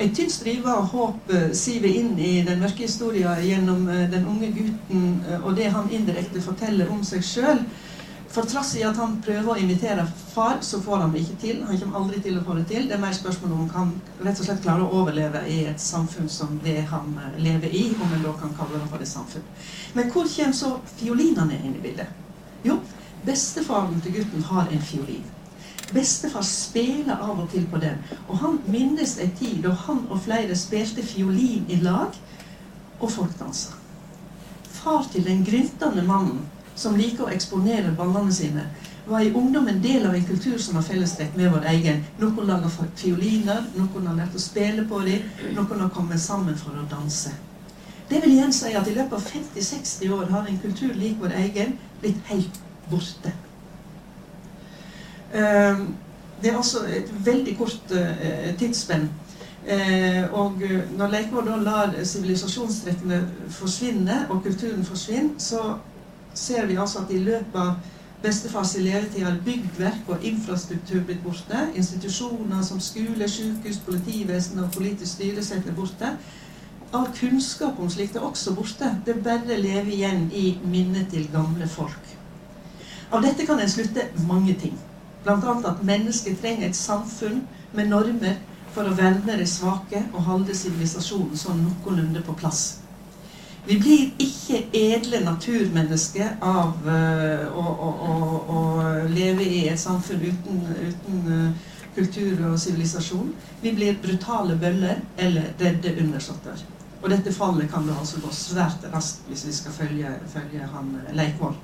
[0.00, 4.24] En tynn strive av håp eh, siver inn i den mørke historien gjennom eh, den
[4.32, 7.60] unge gutten eh, og det han indirekte forteller om seg sjøl.
[8.32, 11.58] For trass i at han prøver å imitere far, så får han det ikke til.
[11.68, 12.86] Han kommer aldri til å få det til.
[12.88, 13.90] Det er mer spørsmål om han
[14.22, 18.14] rett og slett klarer å overleve i et samfunn som det han lever i, om
[18.16, 19.44] en da kan kalle det for et samfunn.
[19.98, 22.16] Men hvor kommer så fiolinene inn i bildet?
[22.64, 22.78] Jo,
[23.26, 25.28] bestefaren til gutten har en fiolin.
[25.94, 27.98] Bestefar spiller av og til på den.
[28.28, 32.14] Og han minnes en tid da han og flere spilte fiolin i lag,
[33.00, 33.42] og folk.
[34.70, 38.68] Far til den gryntende mannen som liker å eksponere ballene sine,
[39.10, 42.04] var i ungdommen del av en kultur som har fellestrekk med vår egen.
[42.20, 45.26] Noen lager fioliner, noen har lært å spille på dem,
[45.56, 47.32] noen har kommet sammen for å danse.
[48.10, 51.36] Det vil igjen si at i løpet av 50-60 år har en kultur lik vår
[51.44, 53.34] egen blitt helt borte.
[55.34, 55.94] Ehm,
[56.42, 59.10] det er altså et veldig kort eh, tidsspenn.
[59.66, 60.62] Eh, og
[60.96, 63.20] når Leikvoll da lar sivilisasjonstrekkene
[63.52, 65.76] forsvinne, og kulturen forsvinne, så
[66.34, 67.74] ser vi altså at i løpet av
[68.22, 71.66] bestefars levetid har byggverk og infrastruktur blitt borte.
[71.74, 76.14] Institusjoner som skole, sykehus, politivesen og politisk styresett er borte.
[76.92, 78.90] All kunnskap om slikt er også borte.
[79.06, 82.16] Det bare lever igjen i minnet til gamle folk.
[83.12, 84.76] Av dette kan en slutte mange ting.
[85.24, 85.56] Bl.a.
[85.68, 87.42] at mennesket trenger et samfunn
[87.76, 88.38] med normer
[88.74, 92.80] for å verne de svake og holde sivilisasjonen sånn noenlunde på plass.
[93.66, 98.14] Vi blir ikke edle naturmennesker av uh, å, å,
[98.56, 98.60] å,
[99.12, 103.32] leve i et samfunn uten, uten uh, kultur og sivilisasjon.
[103.60, 106.64] Vi blir brutale bøller eller redde undersåtter.
[107.00, 110.90] Og dette fallet kan det altså gå svært raskt hvis vi skal følge, følge han
[111.00, 111.54] eh, Leikvoll.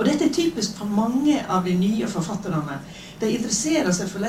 [0.00, 2.78] Og dette er typisk for mange av de nye forfatterne.
[3.20, 4.24] De interesserer seg for,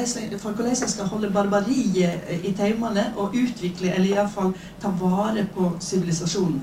[0.52, 5.70] hvordan en skal holde barbariet eh, i taumene og utvikle, eller iallfall ta vare på
[5.80, 6.60] sivilisasjonen.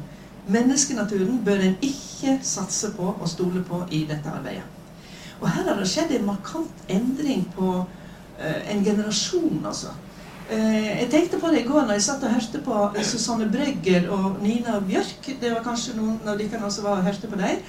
[0.52, 4.66] Menneskenaturen bør en ikke satse på og stole på i dette arbeidet.
[5.40, 9.94] Og her har det skjedd en markant endring på uh, en generasjon, altså.
[10.48, 14.08] Uh, jeg tenkte på det i går når jeg satt og hørte på Susanne Brøgger
[14.14, 15.28] og Nina Bjørk.
[15.40, 17.60] Det var kanskje noen av dere som var og hørte på dem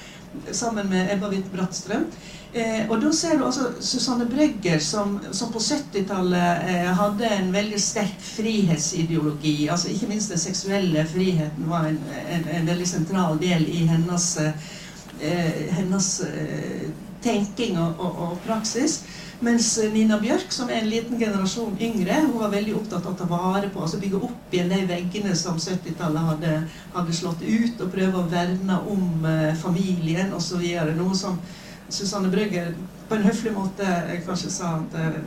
[0.51, 2.05] sammen med Ebba Witt Brattstrøm.
[2.53, 7.51] Eh, og da ser du også Susanne Brøgger, som, som på 70-tallet eh, hadde en
[7.53, 9.67] veldig sterk frihetsideologi.
[9.69, 14.27] altså Ikke minst den seksuelle friheten var en, en, en veldig sentral del i hennes,
[14.37, 16.89] eh, hennes eh,
[17.21, 19.03] tenking og, og, og praksis.
[19.39, 23.19] Mens Nina Bjørk, som er en liten generasjon yngre, hun var veldig opptatt av å
[23.21, 26.55] ta vare på, altså bygge opp igjen de veggene som 70-tallet hadde,
[26.95, 30.65] hadde, slått ut, og prøve å verne om eh, familien osv.
[30.97, 31.39] Noe som
[31.87, 32.73] Susanne Brøgger
[33.07, 35.21] på en høflig måte eh, kanskje sa at uh,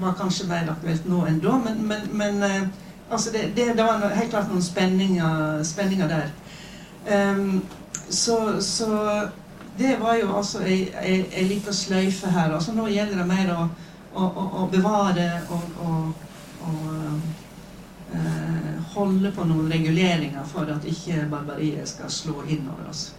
[0.00, 1.58] var kanskje mer aktuelt nå enn da.
[1.66, 2.62] Men, men, men eh,
[3.10, 6.30] altså det, det, det, var helt klart noen spenninger, spenninger der.
[7.10, 7.60] Um,
[8.06, 8.88] så, så
[9.78, 12.54] det var jo altså ei, lita sløyfe her.
[12.54, 13.68] altså Nå gjelder det mer å,
[14.14, 16.10] å, å, å bevare og,
[18.14, 23.10] eh, holde på noen reguleringer for at ikke barbariet skal slå inn over oss.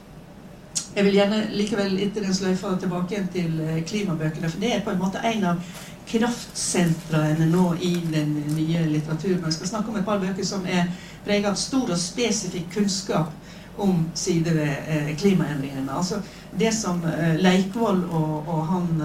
[0.95, 4.49] Jeg vil gjerne likevel etter den sløyfa tilbake igjen til eh, klimabøkene.
[4.51, 5.63] For det er på en måte en av
[6.11, 9.45] kraftsentrene nå i den nye litteraturen.
[9.45, 10.91] Jeg skal snakke om et par bøker som er
[11.25, 13.31] preget av stor og spesifikk kunnskap
[13.77, 15.91] om sider ved klimaendringene.
[15.91, 16.21] Altså
[16.59, 19.01] det som eh, Leikvoll og, og han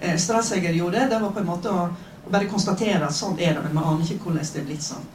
[0.00, 1.88] eh, eh gjorde, det var på en måte å,
[2.26, 4.82] å, bare konstatere at sånn er det, men man aner ikke hvordan det er blitt
[4.82, 5.06] sånn.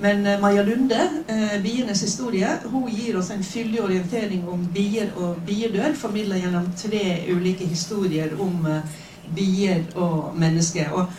[0.00, 0.96] Men Maja Lunde,
[1.62, 7.26] bienes historie, hun gir oss en fyldig orientering om bier og biedød, formidla gjennom tre
[7.28, 8.64] ulike historier om
[9.34, 10.94] bier og mennesker.
[10.96, 11.10] Og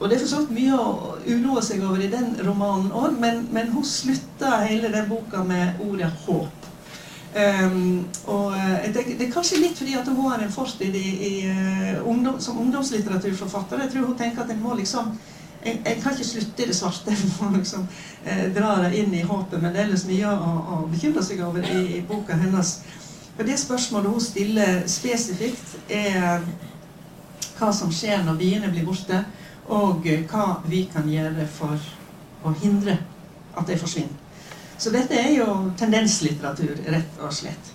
[0.00, 3.14] og det er for så vidt mye å uroe seg over i den romanen òg,
[3.20, 6.66] men, men, hun slutta hele den boka med ordet 'håp'.
[7.36, 8.52] Um, og
[8.94, 12.40] det, det, er kanskje litt fordi at hun har en fortid i, i, uh, ungdom,
[12.40, 13.82] som ungdomslitteraturforfatter.
[13.82, 15.12] Jeg tror hun tenker at en må liksom
[15.66, 17.10] en kan ikke slutte i det svarte.
[17.16, 17.88] En må liksom
[18.26, 19.60] uh, dra det inn i håpet.
[19.62, 22.78] Men det er ellers mye å, å bekymre seg over i, i, boka hennes.
[23.36, 26.40] For det spørsmålet hun stiller spesifikt, er
[27.58, 29.24] hva som skjer når biene blir borte
[29.68, 31.78] og hva vi kan gjøre for
[32.46, 32.98] å hindre
[33.56, 34.22] at det forsvinner.
[34.78, 35.46] Så dette er jo
[35.78, 37.72] tendenslitteratur, rett og slett.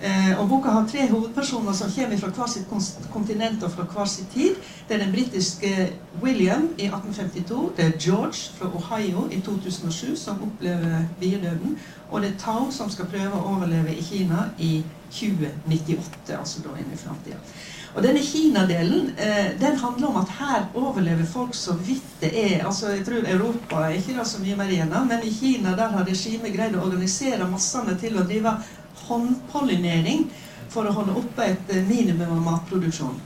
[0.00, 2.68] Eh, og Boka har tre hovedpersoner som kommer fra hver sitt
[3.12, 4.54] kontinent og fra hver sitt tid.
[4.88, 5.90] Det er den britiske
[6.22, 7.72] William i 1852.
[7.76, 11.78] Det er George fra Ohio i 2007 som opplever biedøden.
[12.10, 16.72] Og det er Tao som skal prøve å overleve i Kina i 2098, altså da
[16.78, 17.36] inn i framtida.
[17.90, 22.66] Og denne Kina-delen eh, den handler om at her overlever folk så vidt det er.
[22.66, 25.90] altså Jeg tror Europa er ikke det så mye mer igjen men i Kina der
[25.96, 28.54] har regimet greid å organisere massene til å drive
[29.08, 30.28] håndpollinering
[30.70, 33.18] for å holde oppe et eh, minimum av matproduksjon.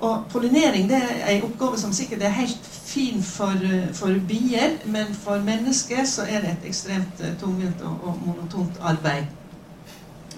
[0.00, 4.78] Og pollinering det er en oppgave som sikkert er helt fin for, eh, for bier,
[4.88, 9.28] men for mennesker så er det et ekstremt tungvint og, og monotont arbeid.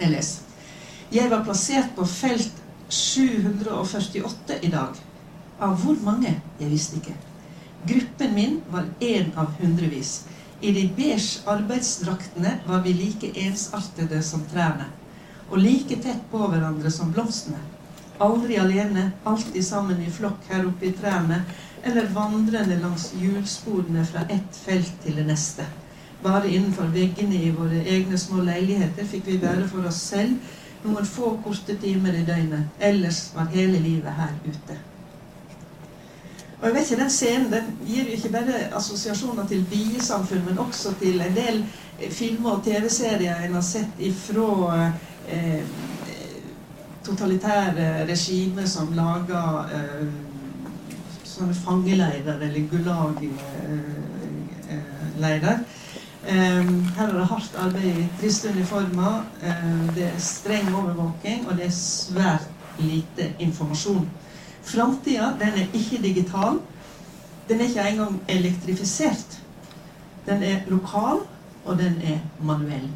[0.00, 0.40] Ellers.
[1.14, 4.96] Jeg var plassert på felt 748 i dag.
[5.58, 6.34] Av hvor mange?
[6.60, 7.16] Jeg visste ikke.
[7.88, 10.22] Gruppen min var én av hundrevis.
[10.60, 14.88] I de beige arbeidsdraktene var vi like ensartede som trærne.
[15.50, 17.60] Og like tett på hverandre som blomstene.
[18.20, 21.44] Aldri alene, alltid sammen i flokk her oppe i trærne,
[21.86, 25.66] eller vandrende langs hjulsporene fra ett felt til det neste.
[26.22, 31.06] Bare innenfor veggene i våre egne små leiligheter fikk vi være for oss selv noen
[31.06, 32.64] få korte timer i døgnet.
[32.80, 34.78] Ellers var hele livet her ute.
[36.60, 40.58] Og jeg vet ikke, Den scenen den gir jo ikke bare assosiasjoner til biesamfunn, men
[40.58, 41.64] også til en del
[42.10, 44.90] filmer og TV-serier en har sett ifra
[45.28, 45.62] eh,
[47.06, 50.06] totalitære regimer som lager eh,
[51.24, 55.52] sånne fangeleirer eller gulag-leirer.
[55.52, 55.58] Eh,
[56.26, 61.66] her er det hardt arbeid i triste uniformer, eh, det er streng overvåking, og det
[61.66, 64.08] er svært lite informasjon.
[64.62, 66.58] Framtida, er ikke digital.
[67.48, 69.40] Den er ikke engang elektrifisert.
[70.26, 71.22] Den er lokal,
[71.64, 72.90] og den er manuell.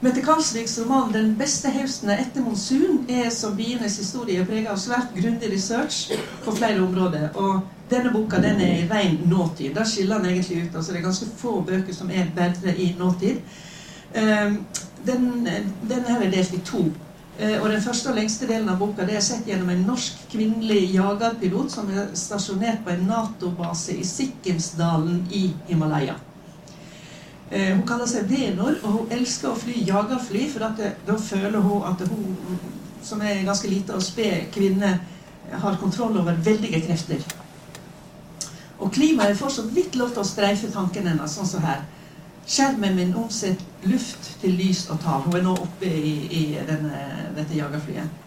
[0.00, 5.08] Mette Karlsviks roman 'Den beste høsten etter monsun' er som bienes historie preget av svært
[5.16, 6.12] grundig research
[6.44, 7.32] på flere områder.
[7.34, 9.74] Og denne boka den er i ren nåtid.
[9.74, 10.76] Der skiller den egentlig ut.
[10.76, 13.40] altså Det er ganske få bøker som er bedre i nåtid.
[14.14, 14.60] Ehm,
[15.06, 15.48] den,
[15.88, 16.84] den her er delt i to.
[17.40, 20.14] Eh, og Den første og lengste delen av boka det er sett gjennom en norsk
[20.30, 26.14] kvinnelig jagerpilot som er stasjonert på en Nato-base i Sikkimsdalen i Himalaya.
[27.50, 31.60] Eh, hun kaller seg Venor, og hun elsker å fly jagerfly, for det, da føler
[31.64, 32.58] hun at hun,
[33.02, 34.98] som er ganske lita og sped kvinne,
[35.48, 37.22] har kontroll over veldige krefter.
[38.78, 41.86] Og klimaet får så vidt lov til å streife tanken hennes, sånn som her.
[42.48, 45.24] Skjermen min omsetter luft til lys og tall.
[45.24, 47.00] Hun er nå oppe i, i denne,
[47.36, 48.26] dette jagerflyet.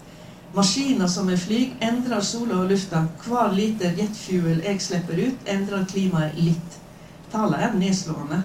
[0.55, 3.05] Maskiner som er fly, endrer sola og lufta.
[3.23, 6.75] Hver liter jetfuel jeg slipper ut, endrer klimaet litt.
[7.31, 8.41] Tallet er nedslående.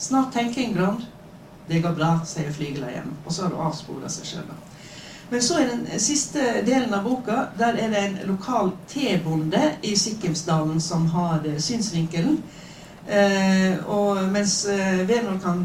[0.00, 1.02] Snart tenker England
[1.68, 3.12] Det går bra, sier flygeleieren.
[3.26, 4.48] Og så har hun avspora seg sjøl.
[5.30, 9.92] Men så er den siste delen av boka der er det en lokal tebonde i
[9.96, 12.40] Sikkimsdalen som har eh, synsvinkelen.
[13.06, 15.62] Eh, og mens eh, Venor kan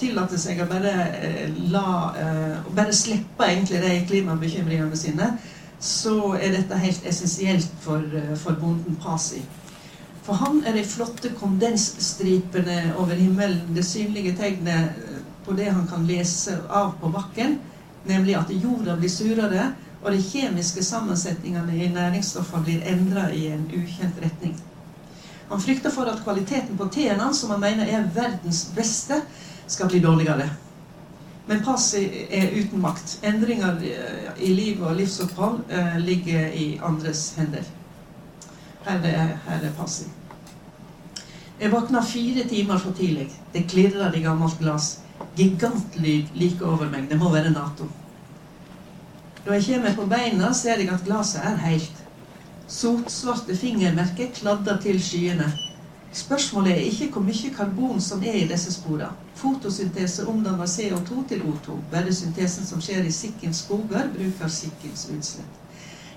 [0.00, 1.86] tillate seg å bare eh, la
[2.18, 5.34] eh, Bare slippe egentlig de klimabekymringene sine,
[5.78, 9.44] så er dette helt essensielt for, eh, for bonden Pasi.
[10.24, 14.96] For han er de flotte kondensstripene over himmelen, det synlige tegnet
[15.44, 17.58] på det han kan lese av på bakken,
[18.08, 19.72] nemlig at jorda blir surere,
[20.04, 24.56] og de kjemiske sammensetningene i næringsstoffene blir endra i en ukjent retning.
[25.48, 29.20] Han frykter for at kvaliteten på teen hans, som han mener er verdens beste,
[29.68, 30.48] skal bli dårligere.
[31.46, 33.18] Men Passi er uten makt.
[33.24, 33.80] Endringer
[34.40, 37.64] i liv og livsopphold eh, ligger i andres hender.
[38.84, 40.12] Her er, her er passing.
[41.60, 43.30] Jeg våkna fire timer for tidlig.
[43.52, 44.98] Det klirrer i gammelt glass.
[45.36, 47.08] Gigantlyd like over meg.
[47.10, 47.88] Det må være Nato.
[49.46, 52.04] Da jeg kommer på beina, ser jeg at glasset er helt.
[52.68, 55.52] Sotsvarte fingermerker kladder til skyene.
[56.12, 59.10] Spørsmålet er ikke hvor mye karbon som er i disse sporene.
[59.34, 61.80] Fotosyntese omdanner CO2 til O2.
[61.90, 65.63] Bare syntesen som skjer i Sikkens skoger, bruker Sikkens utslipp.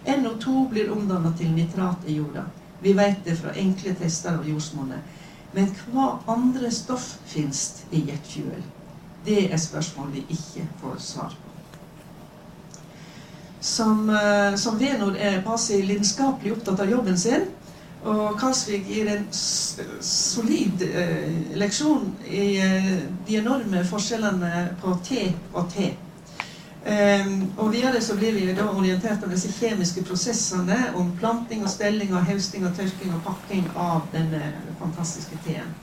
[0.08, 2.46] NO2 blir omdannet til nitrat i jorda.
[2.82, 5.15] Vi vet det fra enkle tester av jordsmonnet.
[5.56, 8.63] Men hva andre stoff finnes i jetfuel?
[9.26, 11.43] Det er spørsmål vi ikke får svar på.
[13.60, 17.50] Som, uh, som venord er Pasi lidenskapelig opptatt av jobben sin.
[18.06, 22.91] Og Karlsvik gir en solid eh, leksjon i eh,
[23.28, 25.89] de enorme forskjellene på te og te.
[26.86, 31.70] Um, og videre så blir vi da orientert om disse kjemiske prosessene, om planting og
[31.74, 35.74] stelling og hausting og tørking og pakking av denne fantastiske teen.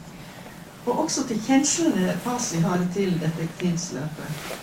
[0.87, 4.57] Og også til kjenslene Pasi har til dette tidsløpet.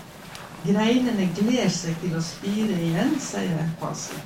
[0.66, 4.18] Greinene gleder seg til å spire igjen, sier Pasi.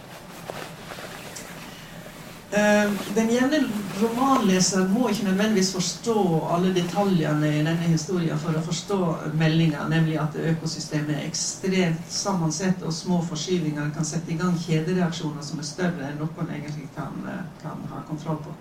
[2.55, 3.57] Eh, den jevne
[4.01, 6.19] romanleser må ikke nødvendigvis forstå
[6.55, 8.99] alle detaljene i denne historien for å forstå
[9.35, 15.43] meldinga, nemlig at økosystemet er ekstremt sammensatt, og små forskyvinger kan sette i gang kjedereaksjoner
[15.43, 18.55] som er større enn noen egentlig kan, eh, kan ha kontroll på.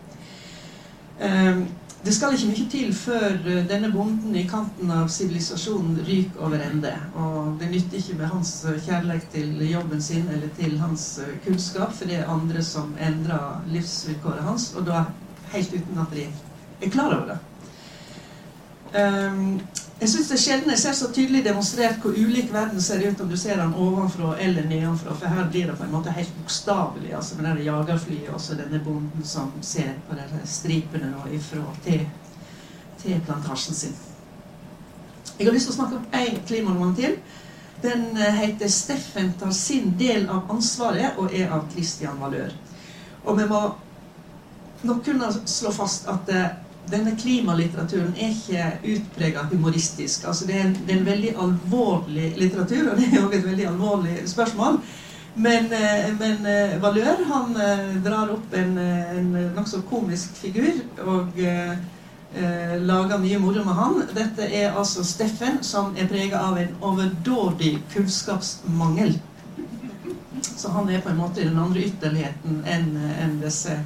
[1.20, 1.68] Um,
[2.04, 6.60] det skal ikke mye til før eh, denne bonden i kanten av sivilisasjonen ryker over
[6.60, 6.92] ende.
[7.16, 11.32] Og det nytter ikke med hans eh, kjærlighet til jobben sin eller til hans eh,
[11.46, 15.06] kunnskap, for det er andre som endrer livsvilkåret hans, og da
[15.54, 16.26] helt uten at de
[16.84, 17.40] er klar over det.
[18.94, 19.60] Um,
[20.04, 23.20] jeg syns det er sjelden jeg ser så tydelig demonstrert hvor ulik verden ser ut
[23.24, 25.14] om du ser den ovenfra eller nedenfra.
[25.16, 27.14] For her blir det på en måte helt bokstavelig.
[27.16, 32.04] altså Med det jagerflyet og denne bonden som ser på de stripene nå ifra til,
[33.00, 33.94] til plantasjen sin.
[35.38, 37.16] Jeg har lyst til å snakke om én klimaroman til.
[37.82, 42.52] Den eh, heter 'Steffen tar sin del av ansvaret' og er av Christian Valør.
[43.24, 43.62] Og vi må
[44.82, 46.46] nok kunne slå fast at eh,
[46.90, 50.26] denne klimalitteraturen er ikke utprega humoristisk.
[50.28, 53.48] Altså det, er en, det er en veldig alvorlig litteratur, og det er òg et
[53.48, 54.78] veldig alvorlig spørsmål.
[55.34, 61.40] Men, eh, men eh, Valør han eh, drar opp en, en nokså komisk figur og
[61.42, 61.74] eh,
[62.82, 63.98] lager mye moro med han.
[64.14, 69.16] Dette er altså Steffen, som er prega av en overdådig kunnskapsmangel.
[70.44, 73.78] Så han er på en måte i den andre ytterligheten enn en disse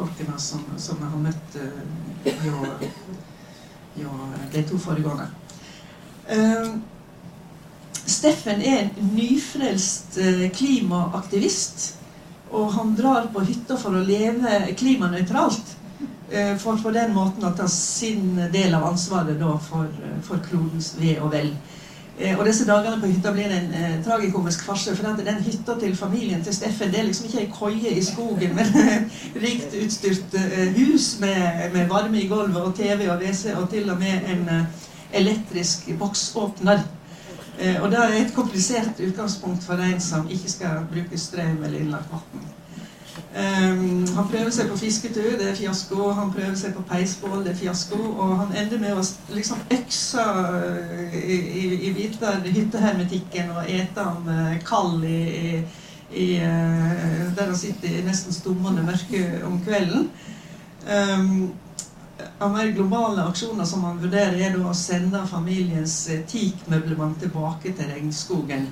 [0.00, 2.62] folkene som, som jeg har møtt uh, jo,
[4.02, 4.14] jo,
[4.52, 5.28] de to foregående.
[6.30, 6.78] Uh,
[8.10, 11.90] Steffen er en nyfrelst uh, klimaaktivist.
[12.50, 15.76] Og han drar på hytta for å leve klimanøytralt.
[16.62, 19.86] For på den måten å ta sin del av ansvaret for,
[20.26, 21.52] for klodens ve og vel.
[22.20, 24.92] Eh, og disse dagene på hytta blir en eh, tragikomisk farse.
[24.96, 28.54] For den hytta til familien til Steffen det er liksom ikke ei koie i skogen,
[28.58, 29.08] men
[29.40, 33.90] rikt utstyrt eh, hus med, med, varme i gulvet og TV og WC og til
[33.90, 34.86] og med en eh,
[35.22, 36.84] elektrisk boksåpner.
[37.58, 41.78] Eh, og det er et komplisert utgangspunkt for en som ikke skal bruke strøm eller
[41.78, 42.59] innlagt vann.
[43.30, 46.08] Um, han prøver seg på fisketur, det er fiasko.
[46.18, 47.98] Han prøver seg på peisbål, det er fiasko.
[47.98, 51.36] Og han ender med å liksom økse eh, i,
[51.86, 55.62] i, hyttehermetikken og ete han uh, kald i,
[56.10, 60.10] i uh, Der han sitter i nesten stummende mørke om kvelden.
[60.90, 61.52] Um,
[62.40, 65.96] av mer globale aksjoner som man vurderer, er å sende familiens
[66.30, 68.66] teakmøblement tilbake til regnskogen.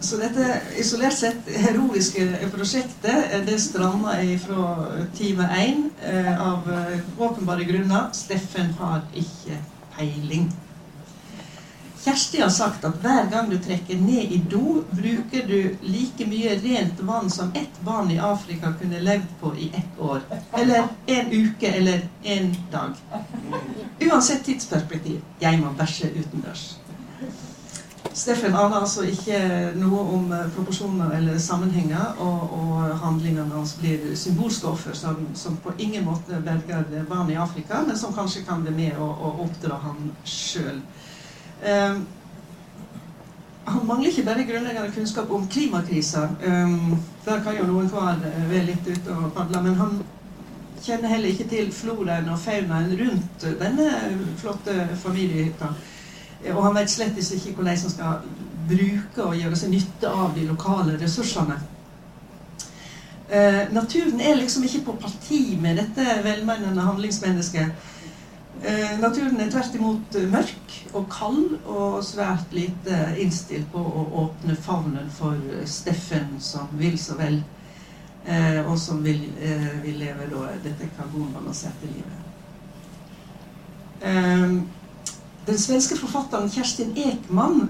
[0.00, 4.66] Så dette isolert sett heroiske prosjektet eh, det stranda fra
[5.16, 8.10] time én eh, av eh, åpenbare grunner.
[8.14, 9.58] Steffen har ikke
[9.96, 10.50] peiling.
[12.06, 16.52] Kjersti har sagt at hver gang du trekker ned i do, bruker du like mye
[16.62, 20.20] rent vann som ett barn i Afrika kunne levd på i ett år.
[20.52, 22.94] Eller en uke eller en dag.
[24.00, 25.18] Uansett tidsperspektiv.
[25.42, 26.76] Jeg må bæsje utendørs.
[28.12, 29.40] Steffen aner altså ikke
[29.74, 35.58] noe om eh, proporsjoner eller sammenhenger, og, og handlingene hans blir symbolske offer som, som,
[35.58, 39.34] på ingen måte berger barn i Afrika, men som kanskje kan være med å, å
[39.48, 40.78] oppdra han sjøl.
[41.62, 42.06] Um,
[43.66, 46.28] han mangler ikke bare grunnleggende kunnskap om klimakrisa.
[46.46, 49.62] Um, der kan jo noen hver være litt ute og padle.
[49.62, 49.96] Men han
[50.84, 53.88] kjenner heller ikke til floraen og faunaen rundt denne
[54.38, 55.72] flotte familiehytta.
[56.52, 58.28] Og han vet slett ikke hvordan han skal
[58.68, 61.58] bruke og gjøre seg nytte av de lokale ressursene.
[63.26, 67.94] Uh, naturen er liksom ikke på parti med dette velmenende handlingsmennesket.
[68.64, 74.04] Eh, naturen er tvert imot eh, mørk og kald og svært lite innstilt på å
[74.22, 77.42] åpne favnen for eh, Steffen, som vil så vel,
[78.24, 82.22] eh, og som vil, eh, vil leve da, dette karbonbalanserte livet.
[84.00, 84.56] Eh,
[85.46, 87.68] den svenske forfatteren Kjerstin Ekman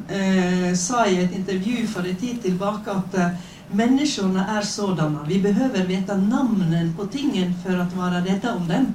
[0.80, 3.18] sa i et intervju for en tid tilbake at
[3.68, 5.26] menneskene er sådanne.
[5.28, 8.88] Vi behøver vite navnene på tingen for å være redde om dem.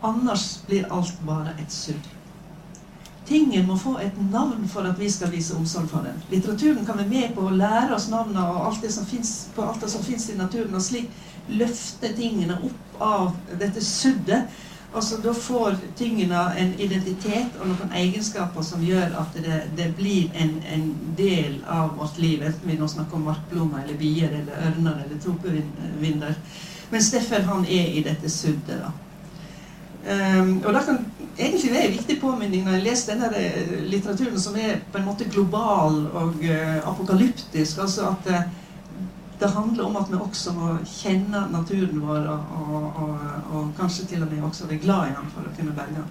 [0.00, 2.08] Annars blir alt bare et sudd.
[3.30, 6.16] Tingen må få et navn for at vi skal vise omsorg for den.
[6.32, 9.62] Litteraturen kan være med på å lære oss navnene og alt det som finnes, på
[9.62, 11.12] alt det som fins i naturen, og slik
[11.60, 14.48] løfte tingene opp av dette suddet.
[14.90, 20.32] Altså, da får tingene en identitet og noen egenskaper som gjør at det, det blir
[20.34, 22.42] en, en, del av vårt liv.
[22.42, 26.34] Enten vi nå snakker om markblomster eller bier eller ørner eller tropevinder.
[26.90, 28.80] Men Steffen han er i dette suddet.
[28.82, 28.90] da.
[30.00, 30.98] Um, og det kan
[31.38, 35.04] egentlig være en viktig påminning når jeg leser denne eh, litteraturen som er på en
[35.04, 37.82] måte global og uh, apokalyptisk.
[37.84, 38.40] Altså at uh,
[39.40, 44.06] det handler om at vi også må kjenne naturen vår og, og, og, og kanskje
[44.06, 46.10] til og med også være glad i den for å kunne berge den.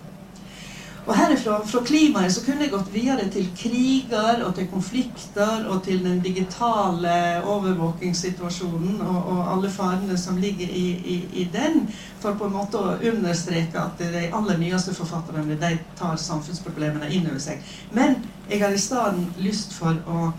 [1.10, 5.80] Og herifra, fra klimaet, så kunne jeg gått videre til kriger og til konflikter og
[5.88, 7.14] til den digitale
[7.49, 10.84] overvåkingssituasjonen og, og alle farene som ligger i,
[11.14, 11.88] i, i, den,
[12.22, 17.26] for på en måte å understreke at de aller nyeste forfatterne de tar samfunnsproblemene inn
[17.32, 17.66] over seg.
[17.97, 18.20] Men
[18.51, 20.30] jeg har i stedet lyst for å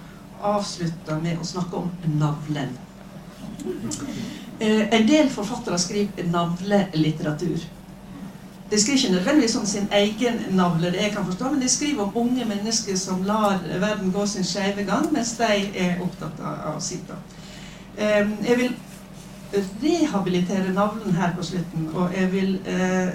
[0.55, 2.79] avslutte med å snakke om navlen.
[4.61, 7.66] Eh, en del forfattere skriver navlelitteratur.
[8.71, 12.03] De skriver ikke nødvendigvis om sin egen navle, det jeg kan forstå, men de skriver
[12.03, 16.81] om unge mennesker som lar verden gå sin skeive gang, mens de er opptatt av
[16.81, 17.11] sitt.
[17.99, 18.77] Jeg vil
[19.83, 23.09] rehabilitere navlen her på slutten, og jeg vil eh,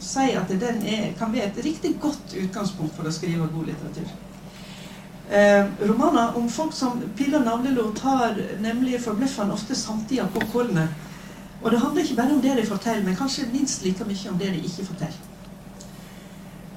[0.00, 4.14] si at den er, kan være et riktig godt utgangspunkt for å skrive god litteratur.
[5.30, 10.88] Eh, romaner om folk som piller navlelot, har nemlig forbløffende ofte samtida på kålene.
[11.64, 14.38] Og det handler ikke bare om det de forteller, men kanskje minst like mye om
[14.38, 15.22] det de ikke forteller.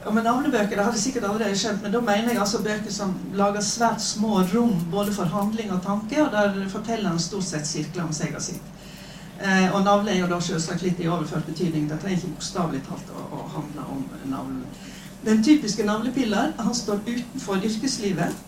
[0.08, 3.12] Og med navlebøker det hadde sikkert allerede skjønt, men da mener jeg altså bøker som
[3.36, 8.06] lager svært små rom både for handling og tanke, og der fortelleren stort sett sirkler
[8.06, 8.74] om seg og sitt.
[9.42, 11.90] Eh, og navle er jo da selvsagt litt i overført betydning.
[11.90, 14.64] Det trenger ikke bokstavelig talt å, å, handle om navlen.
[15.26, 18.40] Den typiske navlepiller han står utenfor yrkeslivet.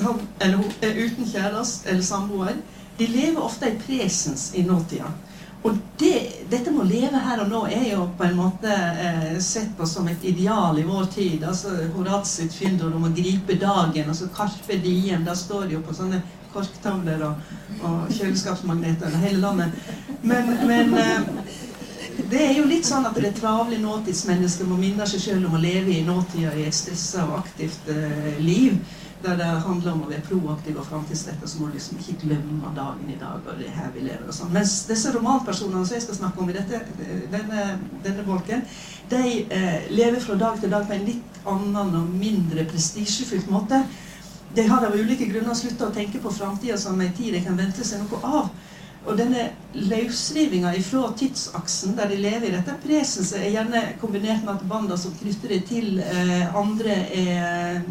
[0.00, 2.58] Han eller hun er uten kjæreste eller samboer.
[2.98, 5.10] De lever ofte i presens i nåtida.
[5.62, 6.14] Og det,
[6.50, 9.86] dette med å leve her og nå er jo på en måte eh, sett på
[9.90, 11.44] som et ideal i vår tid.
[11.44, 14.08] altså Horaz sitt om å gripe dagen.
[14.08, 15.24] altså Carpe diem.
[15.24, 16.22] Da står det jo på sånne
[16.52, 17.48] korktavler og,
[17.82, 19.90] og kjøleskapsmagneter over hele landet.
[20.22, 21.26] Men, men eh,
[22.30, 25.62] det er jo litt sånn at det travle nåtidsmennesket må minne seg sjøl om å
[25.62, 28.78] leve i nåtida i et stressa og aktivt eh, liv
[29.22, 32.70] der det handler om å være proaktiv og framtidsrettet, så må du liksom ikke glemme
[32.76, 34.52] dagen i dag og det her vi lever og sånn.
[34.54, 36.82] Mens disse romanpersonene som jeg skal snakke om i dette,
[37.32, 37.64] denne,
[38.04, 38.62] denne bolken,
[39.10, 43.82] de eh, lever fra dag til dag på en litt annen og mindre prestisjefylt måte.
[44.54, 47.58] De har av ulike grunner slutta å tenke på framtida som en tid de kan
[47.58, 48.52] vente seg noe av.
[49.08, 54.54] Og denne løsrivinga ifra tidsaksen der de lever i dette presenset, er gjerne kombinert med
[54.56, 57.82] at banda som knytter det til eh, andre, er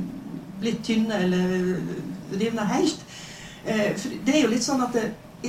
[0.61, 1.77] blitt tynne eller
[2.37, 3.05] rivna helt.
[3.65, 3.93] Eh,
[4.25, 4.97] det er jo litt sånn at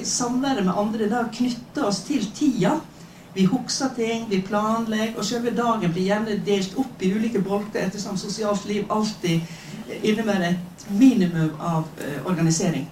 [0.04, 2.78] samværet med andre da knytter oss til tida.
[3.34, 7.84] Vi husker ting, vi planlegger, og selve dagen blir gjerne delt opp i ulike bolker
[7.84, 9.40] ettersom sosialt liv alltid
[10.02, 12.88] innebærer et minimum av uh, organisering.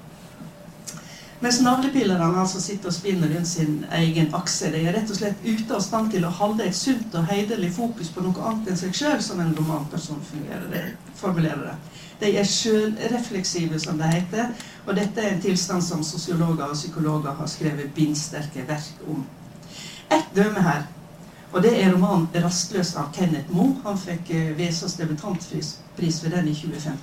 [1.40, 4.70] Mens navlepillerne altså sitter og spinner rundt sin egen akse.
[4.72, 7.74] De er rett og slett ute av stand til å holde et sunt og hederlig
[7.76, 10.22] fokus på noe annet enn seg sjøl, som en romanperson
[11.20, 11.76] formulerer det.
[12.20, 14.52] De er sjølrefleksive, som det heter.
[14.86, 19.24] Og dette er en tilstand som sosiologer og psykologer har skrevet bindsterke verk om.
[20.12, 20.86] Et døme her,
[21.52, 23.76] og det er romanen 'Rastløs' av Kenneth Moe.
[23.84, 27.00] Han fikk Vesas Vesaas debutantpris for den i 2015.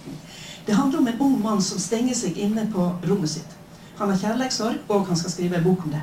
[0.68, 3.58] Det handler om en ung mann som stenger seg inne på rommet sitt.
[3.98, 6.02] Han har kjærlighetssorg, og han skal skrive en bok om det.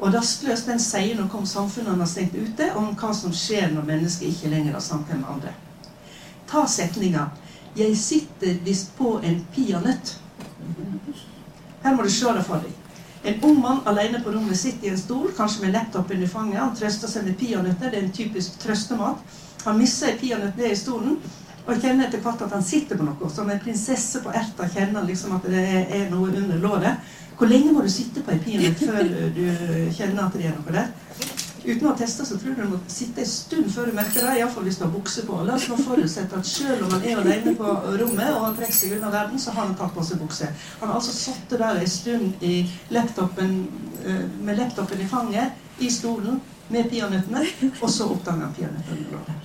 [0.00, 3.70] Og 'Rastløs' den sier noe om samfunnet han har stengt ute, om hva som skjer
[3.74, 5.52] når mennesker ikke lenger har samkvem med andre.
[6.48, 7.26] Ta setninga
[7.76, 10.16] 'Jeg sitter visst på en peanøtt'.
[11.82, 12.72] Her må du se det for deg.
[13.24, 16.60] En ung mann alene på rommet sitter i en stol, kanskje med laptopen i fanget.
[16.60, 17.90] Han trøster seg med peanøtter.
[17.90, 19.16] Det er en typisk trøstemat.
[19.64, 21.18] Han misser en peanøtt ned i stolen
[21.66, 23.30] og kjenner etter hvert at han sitter på noe.
[23.30, 25.64] Som en prinsesse på erta kjenner liksom at det
[26.00, 27.12] er noe under låret.
[27.36, 29.04] Hvor lenge må du sitte på en peanøtt før
[29.36, 29.44] du
[29.96, 30.88] kjenner at det er noe der?
[31.64, 34.24] Uten å ha testa så tror du du må sitte en stund før du merker
[34.24, 34.36] det.
[34.40, 35.40] Iallfall hvis du har bukse på.
[35.44, 38.76] La oss nå forutsette at selv om han er alene på rommet og han trekker
[38.76, 40.48] seg unna verden, så har han tatt på seg bukse.
[40.80, 42.46] Han har altså sittet der en stund
[42.96, 43.56] laptopen,
[44.04, 46.40] eh, med laptopen i fanget, i stolen,
[46.70, 47.44] med peanøttene,
[47.82, 49.40] og så oppdager han peanøttene.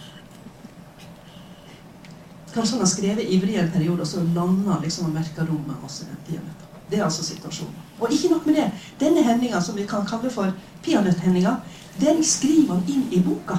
[2.55, 5.83] Kanskje han har skrevet ivrig en periode, og så lander han liksom og merker rommet
[5.83, 6.71] også den peanøtten.
[6.89, 7.73] Det er altså situasjonen.
[7.99, 8.71] Og ikke nok med det.
[8.99, 10.53] Denne hendinga, som vi kan kalle for
[10.85, 11.55] peanøtthendinga,
[11.99, 13.57] den skriver han inn i boka.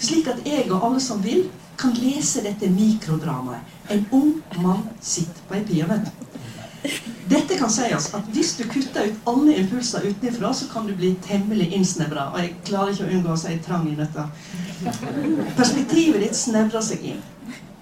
[0.00, 1.46] Slik at jeg og alle som vil,
[1.80, 3.76] kan lese dette mikrodramaet.
[3.90, 6.10] En ung mann sitter på ei peanøtt.
[7.30, 11.12] Dette kan sies at hvis du kutter ut alle impulser utenfra, så kan du bli
[11.24, 12.30] temmelig innsnevra.
[12.34, 14.26] Og jeg klarer ikke å unngå å si trang i dette.
[15.58, 17.20] Perspektivet ditt snevrer seg inn.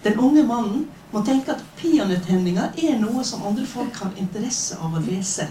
[0.05, 4.95] Den unge mannen må tenke at peanøtthendinga er noe som andre folk har interesse av
[4.95, 5.49] å lese.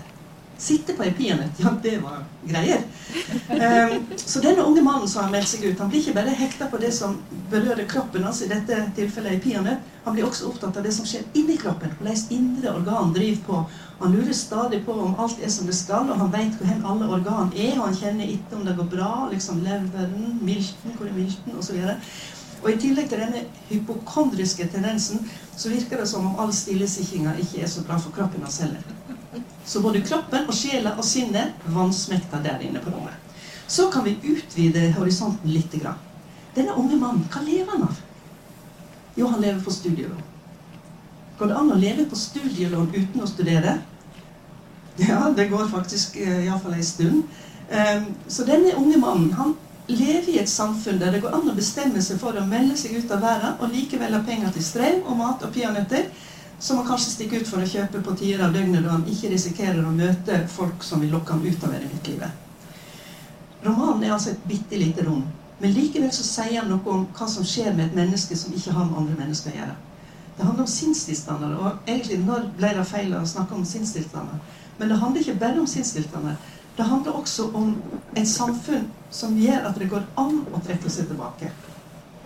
[0.58, 2.82] Sitte på en peanøtt, ja, det var greier.
[3.50, 6.66] Um, så denne unge mannen som har meldt seg ut, han blir ikke bare hekta
[6.72, 7.20] på det som
[7.52, 9.94] berører kroppen hans, i dette tilfellet en peanøtt.
[10.08, 13.62] Han blir også opptatt av det som skjer inni kroppen, hvordan indre organ driver på.
[14.00, 16.86] Han lurer stadig på om alt er som det skal, og han vet hvor hen
[16.90, 21.10] alle organ er, og han kjenner etter om det går bra, liksom leveren, milten, hvor
[21.10, 21.84] er milten, osv.
[22.64, 25.22] Og I tillegg til denne hypokondriske tendensen
[25.58, 28.97] så virker det som om all stillesikkinga ikke er så bra for kroppen hans heller.
[29.66, 33.16] Så både kroppen og sjela og sinnet vansmekter der inne på rommet.
[33.68, 35.76] Så kan vi utvide horisonten litt.
[36.56, 38.00] Denne unge mannen, hva lever han av?
[39.18, 40.24] Jo, han lever på studielån.
[41.38, 43.78] Går det an å leve på studielån uten å studere?
[44.98, 47.28] Ja, det går faktisk uh, iallfall ei stund.
[47.70, 49.54] Um, så denne unge mannen han
[49.88, 52.98] lever i et samfunn der det går an å bestemme seg for å melde seg
[52.98, 56.08] ut av verden og likevel ha penger til strev og mat og peanøtter
[56.60, 59.30] som han kanskje stikker ut for å kjøpe på tider av døgnet da han ikke
[59.34, 62.32] risikerer å møte folk som vil lokke ham ut av eremittlivet.
[63.66, 65.26] Romanen er altså et bitte lite rom,
[65.60, 68.74] men likevel så sier han noe om hva som skjer med et menneske som ikke
[68.74, 69.78] har med andre mennesker å gjøre.
[70.38, 74.42] Det handler om sinnstilstander, og egentlig når ble det feil å snakke om sinnstilstander?
[74.78, 76.36] Men det handler ikke bare om sinnstilstander.
[76.78, 77.72] Det handler også om
[78.16, 81.50] et samfunn som gjør at det går an å trekke seg tilbake.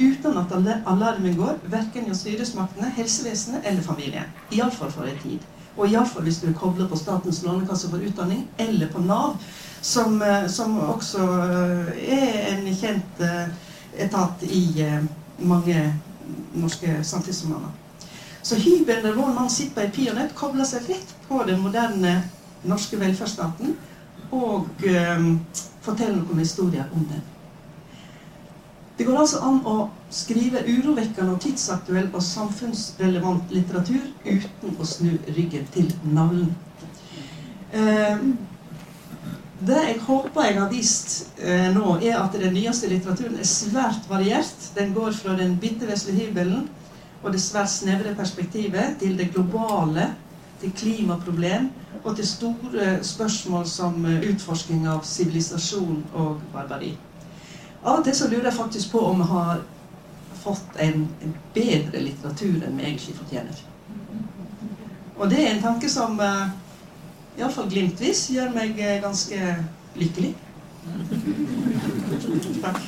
[0.02, 0.54] Uten at
[0.86, 4.30] alarmen går, verken hos styresmaktene, helsevesenet eller familien.
[4.52, 5.40] Iallfall for en tid.
[5.78, 9.38] Og iallfall hvis du er koblet på Statens lånekasse for utdanning eller på Nav,
[9.82, 11.28] som, eh, som også
[11.98, 13.54] eh, er en kjent eh,
[14.06, 14.86] etat i
[15.40, 15.94] mange
[16.54, 17.72] norske samtidsromaner.
[18.42, 22.22] Så hybelen der vår mann sitter på ei peanøtt, kobler seg rett på den moderne
[22.64, 23.76] norske velferdsstaten
[24.32, 24.70] og
[25.18, 25.28] um,
[25.82, 27.22] forteller noen historier om den.
[29.02, 29.76] Det går altså an å
[30.14, 36.52] skrive urovekkende og tidsaktuell og samfunnsrelevant litteratur uten å snu ryggen til navlen.
[37.74, 38.22] Eh,
[39.72, 44.06] det jeg håper jeg har vist eh, nå, er at den nyeste litteraturen er svært
[44.06, 44.70] variert.
[44.78, 46.70] Den går fra den bitte vesle hybelen
[47.24, 50.12] og det svært snevre perspektivet til det globale,
[50.62, 51.72] til klimaproblem
[52.04, 57.00] og til store spørsmål som eh, utforsking av sivilisasjon og barbari.
[57.84, 59.62] Av og til så lurer jeg faktisk på om vi har
[60.42, 63.64] fått en, en bedre litteratur enn vi egentlig fortjener.
[65.18, 66.50] Og det er en tanke som uh,
[67.38, 69.56] iallfall glimtvis gjør meg eh, ganske
[70.02, 70.34] lykkelig.
[72.62, 72.82] Takk.